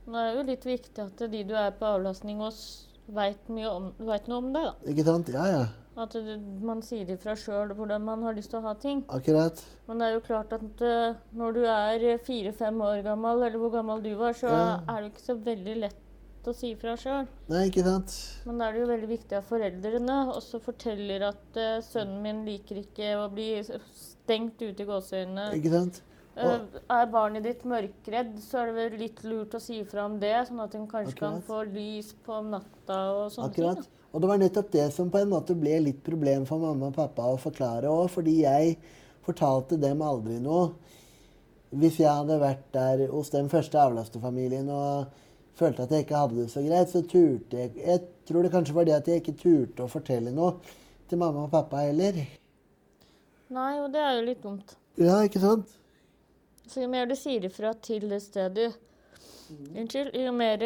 Det 0.07 0.23
er 0.23 0.35
jo 0.37 0.47
litt 0.47 0.65
viktig 0.71 1.03
at 1.03 1.27
de 1.27 1.43
du 1.43 1.55
er 1.59 1.73
på 1.75 1.91
avlastning 1.97 2.39
hos, 2.39 2.86
veit 3.07 3.47
noe 3.49 4.37
om 4.37 4.53
det. 4.53 4.63
da. 4.63 4.73
Ikke 4.91 5.05
sant? 5.07 5.29
Ja, 5.33 5.45
ja. 5.51 5.65
At 5.97 6.13
du, 6.13 6.27
man 6.61 6.83
sier 6.85 7.09
ifra 7.09 7.33
sjøl 7.39 7.71
hvordan 7.73 8.03
man 8.05 8.21
har 8.27 8.35
lyst 8.37 8.51
til 8.53 8.59
å 8.59 8.67
ha 8.67 8.75
ting. 8.77 8.99
Akkurat. 9.09 9.63
Men 9.87 9.97
det 9.97 10.09
er 10.09 10.13
jo 10.13 10.25
klart 10.27 10.51
at 10.53 10.83
uh, 10.85 11.15
når 11.33 11.55
du 11.55 11.63
er 11.65 12.05
fire-fem 12.25 12.81
år 12.85 13.01
gammel, 13.07 13.41
eller 13.47 13.57
hvor 13.57 13.73
gammel 13.73 14.03
du 14.05 14.11
var, 14.19 14.37
så 14.37 14.51
Ja. 14.51 14.67
er 14.93 15.01
det 15.01 15.13
ikke 15.13 15.25
så 15.25 15.37
veldig 15.41 15.77
lett 15.87 16.03
å 16.47 16.53
si 16.55 16.69
ifra 16.75 16.93
sjøl. 16.95 17.25
Nei, 17.49 17.65
ikke 17.67 17.83
sant? 17.83 18.13
Men 18.45 18.61
da 18.61 18.67
er 18.69 18.77
det 18.77 18.83
jo 18.83 18.91
veldig 18.93 19.09
viktig 19.09 19.35
at 19.39 19.47
foreldrene 19.49 20.19
også 20.37 20.61
forteller 20.63 21.25
at 21.31 21.57
uh, 21.59 21.81
sønnen 21.83 22.21
min 22.23 22.45
liker 22.45 22.83
ikke 22.85 23.15
å 23.19 23.25
bli 23.33 23.49
stengt 23.65 24.61
ute 24.61 24.85
i 24.85 24.87
gåseøynene. 24.87 25.49
Ikke 25.57 25.73
sant? 25.73 26.03
Eh, 26.37 26.81
er 26.93 27.07
barnet 27.09 27.45
ditt 27.47 27.63
mørkredd, 27.65 28.35
så 28.45 28.61
er 28.61 28.69
det 28.69 28.75
vel 28.77 28.99
litt 29.01 29.23
lurt 29.25 29.55
å 29.57 29.61
si 29.61 29.79
ifra 29.81 30.05
om 30.05 30.19
det, 30.21 30.35
sånn 30.45 30.61
at 30.61 30.75
hun 30.77 30.85
kanskje 30.89 31.15
kan 31.17 31.39
få 31.45 31.63
lys 31.71 32.11
på 32.25 32.41
natta 32.45 32.97
og 33.15 33.31
sånne 33.33 33.49
Akkurat. 33.49 33.81
ting. 33.81 33.93
Og 34.13 34.21
det 34.21 34.29
var 34.29 34.41
nettopp 34.41 34.69
det 34.71 34.85
som 34.93 35.09
på 35.13 35.21
en 35.21 35.31
måte 35.31 35.55
ble 35.57 35.79
litt 35.83 36.03
problem 36.05 36.45
for 36.49 36.61
mamma 36.61 36.91
og 36.91 36.97
pappa 36.97 37.25
å 37.31 37.39
forklare 37.41 37.89
òg, 37.89 38.09
fordi 38.13 38.35
jeg 38.43 38.77
fortalte 39.25 39.79
dem 39.81 40.03
aldri 40.05 40.37
noe. 40.43 40.75
Hvis 41.73 41.97
jeg 41.99 42.07
hadde 42.07 42.37
vært 42.39 42.69
der 42.71 43.07
hos 43.11 43.33
den 43.33 43.49
første 43.51 43.81
avlastefamilien 43.81 44.69
og 44.71 45.09
følte 45.57 45.83
at 45.83 45.91
jeg 45.91 46.05
ikke 46.05 46.21
hadde 46.21 46.37
det 46.39 46.51
så 46.53 46.63
greit, 46.63 46.93
så 46.93 47.01
turte 47.01 47.57
jeg 47.57 47.73
Jeg 47.81 48.05
tror 48.29 48.45
det 48.45 48.53
kanskje 48.53 48.75
var 48.77 48.85
det 48.87 48.95
at 48.95 49.09
jeg 49.09 49.23
ikke 49.23 49.35
turte 49.41 49.83
å 49.83 49.91
fortelle 49.91 50.31
noe 50.31 50.53
til 51.09 51.17
mamma 51.17 51.47
og 51.47 51.51
pappa 51.51 51.83
heller. 51.87 52.21
Nei, 53.49 53.73
og 53.81 53.91
det 53.91 54.01
er 54.03 54.15
jo 54.19 54.23
litt 54.27 54.41
dumt. 54.43 54.77
Ja, 54.99 55.19
ikke 55.25 55.41
sant? 55.43 55.75
Så 56.67 56.83
jo 56.83 56.91
mer 56.91 57.07
du 57.07 57.15
sier 57.15 57.45
ifra 57.47 57.73
til 57.83 58.07
det 58.11 58.21
stedet, 58.25 58.71
unnskyld, 59.49 60.11
jo 60.19 60.33
mer, 60.35 60.63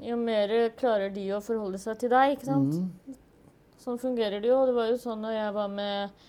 jo 0.00 0.16
mer 0.16 0.54
klarer 0.78 1.12
de 1.12 1.26
å 1.36 1.42
forholde 1.44 1.80
seg 1.82 2.00
til 2.00 2.12
deg, 2.12 2.36
ikke 2.36 2.48
sant? 2.48 2.78
Mm. 2.80 3.18
Sånn 3.82 3.98
fungerer 4.00 4.40
det 4.40 4.48
jo. 4.48 4.60
Det 4.68 4.76
var 4.76 4.92
jo 4.92 5.00
sånn 5.02 5.24
når 5.24 5.34
jeg 5.36 5.54
var 5.56 5.72
med 5.72 6.28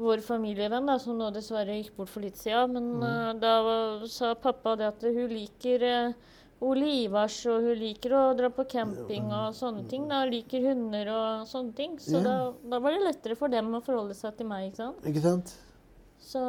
vår 0.00 0.22
familievenn, 0.26 0.88
da, 0.88 0.96
som 0.98 1.18
nå 1.18 1.28
dessverre 1.34 1.76
gikk 1.78 1.94
bort 1.98 2.10
for 2.10 2.24
litt 2.24 2.38
siden, 2.40 2.74
men 2.74 3.04
eh, 3.06 3.34
da 3.38 3.52
var, 3.62 4.06
sa 4.10 4.32
pappa 4.34 4.74
det 4.80 4.88
at 4.90 5.04
hun 5.06 5.28
liker 5.30 5.84
uh, 5.86 6.32
olivers, 6.64 7.36
og 7.50 7.68
hun 7.68 7.78
liker 7.78 8.16
å 8.16 8.22
dra 8.38 8.50
på 8.50 8.66
camping 8.70 9.28
og 9.28 9.54
sånne 9.54 9.84
ting. 9.90 10.08
Da 10.10 10.24
liker 10.26 10.64
hunder 10.70 11.12
og 11.12 11.46
sånne 11.50 11.76
ting. 11.78 11.94
Så 12.02 12.18
yeah. 12.18 12.26
da, 12.26 12.34
da 12.74 12.82
var 12.82 12.96
det 12.96 13.04
lettere 13.04 13.38
for 13.38 13.52
dem 13.52 13.70
å 13.76 13.82
forholde 13.84 14.16
seg 14.18 14.34
til 14.38 14.50
meg, 14.50 14.70
ikke 14.70 14.82
sant? 14.82 15.08
Ikke 15.10 15.24
sant? 15.24 15.54
Så 16.24 16.42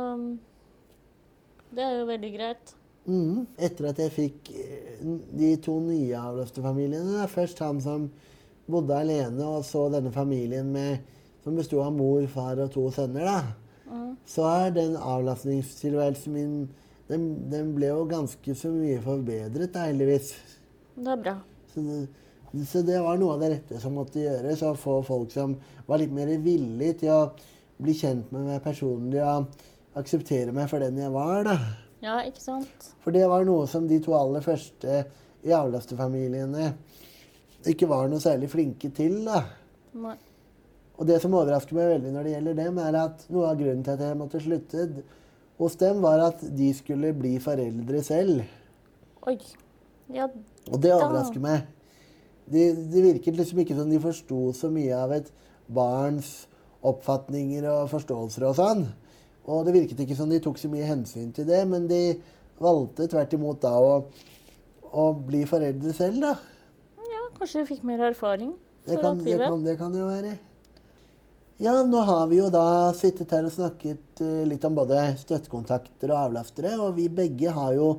det 1.75 1.83
er 1.83 1.97
jo 1.99 2.07
veldig 2.09 2.31
greit. 2.35 2.75
Mm. 3.05 3.43
Etter 3.67 3.89
at 3.91 3.99
jeg 4.01 4.13
fikk 4.15 4.53
eh, 4.57 5.03
de 5.37 5.51
to 5.61 5.77
nye 5.83 6.17
avløfterfamiliene. 6.17 7.27
først 7.29 7.59
han 7.61 7.81
som 7.83 8.07
bodde 8.65 8.95
alene, 8.97 9.45
og 9.45 9.65
så 9.65 9.85
denne 9.93 10.11
familien 10.11 10.71
med, 10.73 11.03
som 11.43 11.57
besto 11.57 11.83
av 11.83 11.93
mor, 11.93 12.25
far 12.31 12.63
og 12.63 12.71
to 12.73 12.87
sønner, 12.91 13.27
da. 13.29 13.61
Mm. 13.85 14.15
så 14.25 14.47
er 14.49 14.71
den 14.73 14.95
avlastningstilværelsen 14.97 16.33
min 16.33 16.53
den, 17.05 17.25
den 17.51 17.73
ble 17.75 17.91
jo 17.91 18.05
ganske 18.09 18.55
så 18.57 18.71
mye 18.73 19.01
forbedret, 19.03 19.69
da, 19.73 19.85
heldigvis. 19.91 20.31
Det 20.95 21.11
er 21.13 21.19
bra. 21.21 21.35
Så 21.73 21.83
det, 21.85 21.99
så 22.65 22.81
det 22.87 23.01
var 23.03 23.19
noe 23.21 23.35
av 23.35 23.43
det 23.43 23.51
rette 23.51 23.81
som 23.83 23.93
måtte 23.99 24.23
gjøres. 24.23 24.63
Å 24.65 24.73
få 24.79 24.97
folk 25.05 25.33
som 25.33 25.53
var 25.85 26.01
litt 26.01 26.13
mer 26.15 26.31
villige 26.41 27.01
til 27.03 27.13
å 27.13 27.21
bli 27.77 27.93
kjent 27.93 28.31
med 28.33 28.47
meg 28.47 28.63
personlig 28.63 29.21
og 29.21 29.51
akseptere 29.95 30.51
meg 30.55 30.69
for 30.71 30.79
den 30.83 30.97
jeg 30.99 31.11
var. 31.13 31.43
da. 31.47 31.57
Ja, 32.03 32.19
ikke 32.27 32.41
sant? 32.43 32.91
For 33.03 33.11
det 33.15 33.25
var 33.31 33.45
noe 33.47 33.65
som 33.71 33.87
de 33.89 33.99
to 34.03 34.13
aller 34.17 34.43
første 34.45 35.05
i 35.45 35.53
avlastefamiliene 35.55 36.73
ikke 37.65 37.87
var 37.89 38.07
noe 38.11 38.21
særlig 38.21 38.49
flinke 38.51 38.91
til. 38.93 39.23
da. 39.25 39.43
Nei. 39.97 40.15
Og 40.99 41.07
det 41.09 41.17
som 41.23 41.33
overrasker 41.35 41.75
meg 41.75 41.89
veldig 41.95 42.11
når 42.13 42.23
det 42.27 42.33
gjelder 42.35 42.57
dem, 42.59 42.77
er 42.79 42.97
at 43.01 43.25
noe 43.33 43.49
av 43.49 43.57
grunnen 43.59 43.83
til 43.83 43.95
at 43.97 44.03
jeg 44.05 44.17
måtte 44.19 44.39
slutte 44.43 44.85
hos 45.59 45.75
dem, 45.81 46.01
var 46.03 46.21
at 46.29 46.43
de 46.55 46.69
skulle 46.75 47.13
bli 47.17 47.33
foreldre 47.43 48.03
selv. 48.03 48.43
Oi. 49.27 49.37
Ja, 50.13 50.27
Og 50.71 50.79
det 50.81 50.91
Da. 50.91 50.99
overrasker 51.01 51.39
meg. 51.41 51.65
Det 52.51 52.91
de 52.91 53.01
virket 53.01 53.35
liksom 53.35 53.59
ikke 53.63 53.75
som 53.75 53.89
de 53.89 53.99
forsto 53.99 54.53
så 54.53 54.69
mye 54.69 54.93
av 54.93 55.11
et 55.15 55.31
barns 55.67 56.45
oppfatninger 56.85 57.65
og 57.65 57.89
forståelser 57.89 58.45
og 58.47 58.55
sånn. 58.55 58.85
Og 59.45 59.65
det 59.67 59.75
virket 59.75 60.01
ikke 60.01 60.17
som 60.17 60.31
de 60.31 60.41
tok 60.41 60.57
så 60.57 60.69
mye 60.71 60.87
hensyn 60.87 61.29
til 61.35 61.45
det, 61.47 61.61
men 61.69 61.85
de 61.89 62.01
valgte 62.61 63.07
tvert 63.11 63.35
imot 63.37 63.61
da 63.61 63.73
å, 63.77 63.93
å 64.89 65.05
bli 65.27 65.43
foreldre 65.49 65.93
selv, 65.93 66.23
da. 66.23 66.33
ja, 67.11 67.23
kanskje 67.37 67.61
de 67.61 67.69
fikk 67.69 67.85
mer 67.87 68.01
erfaring. 68.09 68.55
Det 68.85 68.99
kan, 69.01 69.21
det, 69.21 69.37
kan, 69.41 69.63
det 69.65 69.77
kan 69.79 69.93
jo 69.97 70.07
være. 70.09 70.35
Ja, 71.61 71.71
nå 71.87 72.01
har 72.03 72.25
vi 72.27 72.41
jo 72.41 72.49
da 72.51 72.91
sittet 72.97 73.31
her 73.31 73.45
og 73.47 73.53
snakket 73.53 74.21
eh, 74.21 74.43
litt 74.49 74.65
om 74.67 74.75
både 74.75 74.99
støttekontakter 75.21 76.11
og 76.11 76.19
avlastere, 76.19 76.73
og 76.83 76.97
vi 76.97 77.07
begge 77.07 77.53
har 77.55 77.71
jo 77.77 77.93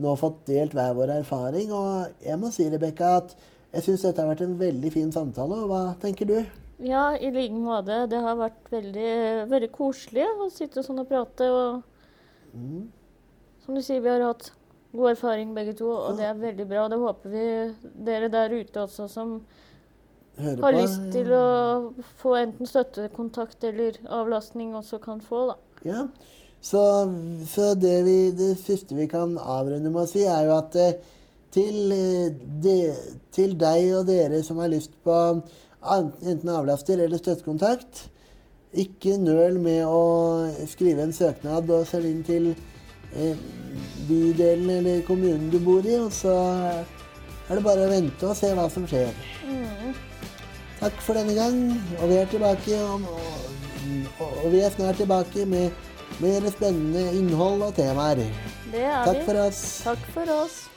nå 0.00 0.12
fått 0.20 0.44
delt 0.48 0.76
hver 0.76 0.94
vår 0.96 1.16
erfaring. 1.18 1.72
Og 1.74 2.22
jeg 2.24 2.38
må 2.40 2.52
si, 2.54 2.68
Rebekka, 2.70 3.16
at 3.18 3.34
jeg 3.74 3.86
syns 3.88 4.06
dette 4.06 4.22
har 4.22 4.30
vært 4.30 4.44
en 4.46 4.56
veldig 4.60 4.92
fin 4.94 5.10
samtale. 5.14 5.58
Og 5.58 5.72
hva 5.72 5.82
tenker 6.02 6.28
du? 6.30 6.38
Ja, 6.82 7.10
i 7.18 7.30
like 7.30 7.52
måte. 7.60 8.06
Det 8.08 8.20
har 8.24 8.36
vært 8.40 8.70
veldig, 8.72 9.10
veldig 9.50 9.70
koselig 9.74 10.24
å 10.40 10.48
sitte 10.52 10.82
sånn 10.86 11.02
og 11.02 11.08
prate. 11.10 11.48
Og 11.50 11.82
Mm. 12.54 12.88
som 13.64 13.74
du 13.76 13.82
sier, 13.82 14.00
vi 14.02 14.08
har 14.08 14.20
hatt 14.24 14.50
god 14.92 15.10
erfaring 15.12 15.52
begge 15.54 15.76
to, 15.78 15.86
og 15.90 16.16
det 16.18 16.24
er 16.26 16.34
veldig 16.34 16.64
bra. 16.68 16.88
Det 16.88 16.98
håper 16.98 17.30
vi 17.30 17.44
dere 18.06 18.28
der 18.32 18.50
ute 18.50 18.80
også 18.82 19.08
som 19.08 19.36
Hører 20.38 20.62
har 20.62 20.72
på? 20.72 20.80
lyst 20.80 21.12
til 21.12 21.30
å 21.36 21.94
få 22.18 22.34
enten 22.40 22.66
støttekontakt 22.66 23.62
eller 23.64 23.92
avlastning, 24.08 24.72
også 24.74 24.98
kan 25.00 25.20
få, 25.20 25.44
da. 25.52 25.56
Ja. 25.84 26.08
Så, 26.60 26.82
så 27.46 27.74
det, 27.78 28.04
vi, 28.04 28.30
det 28.36 28.58
siste 28.58 28.96
vi 28.96 29.06
kan 29.06 29.38
avrunde 29.38 29.90
med 29.92 30.02
å 30.02 30.08
si, 30.10 30.24
er 30.26 30.44
jo 30.48 30.56
at 30.58 30.74
eh, 30.76 30.92
til, 31.54 31.92
eh, 31.92 32.34
de, 32.62 32.74
til 33.32 33.54
deg 33.58 33.94
og 34.00 34.06
dere 34.10 34.42
som 34.42 34.58
har 34.58 34.68
lyst 34.68 34.90
på 35.04 35.14
enten 35.80 36.52
avlaster 36.52 37.00
eller 37.00 37.20
støttekontakt, 37.20 38.06
ikke 38.70 39.16
nøl 39.18 39.58
med 39.58 39.82
å 39.88 40.66
skrive 40.70 41.02
en 41.02 41.14
søknad 41.14 41.70
og 41.74 41.88
sende 41.88 42.10
inn 42.12 42.22
til 42.26 42.50
eh, 42.52 43.38
bydelen 44.06 44.70
eller 44.76 45.02
kommunen 45.08 45.50
du 45.50 45.58
bor 45.64 45.86
i, 45.86 45.96
og 45.98 46.12
så 46.14 46.36
er 47.50 47.58
det 47.58 47.64
bare 47.66 47.88
å 47.88 47.90
vente 47.90 48.28
og 48.28 48.38
se 48.38 48.52
hva 48.54 48.68
som 48.70 48.86
skjer. 48.86 49.10
Mm. 49.48 49.94
Takk 50.80 51.02
for 51.04 51.18
denne 51.18 51.34
gang, 51.36 51.58
og 51.98 52.08
vi 52.12 52.20
er 52.20 52.30
tilbake 52.30 52.82
om, 52.86 53.06
og, 53.10 53.48
og, 54.22 54.46
vi 54.52 54.62
er 54.64 54.72
snart 54.76 55.00
tilbake 55.02 55.44
med 55.50 55.74
mer 56.22 56.46
spennende 56.54 57.10
innhold 57.18 57.66
og 57.66 57.74
temaer. 57.76 58.22
Det 58.70 58.86
er 58.86 59.08
Takk 59.08 59.24
for 59.26 59.46
oss. 59.48 59.64
Takk 59.84 60.12
for 60.14 60.36
oss. 60.44 60.69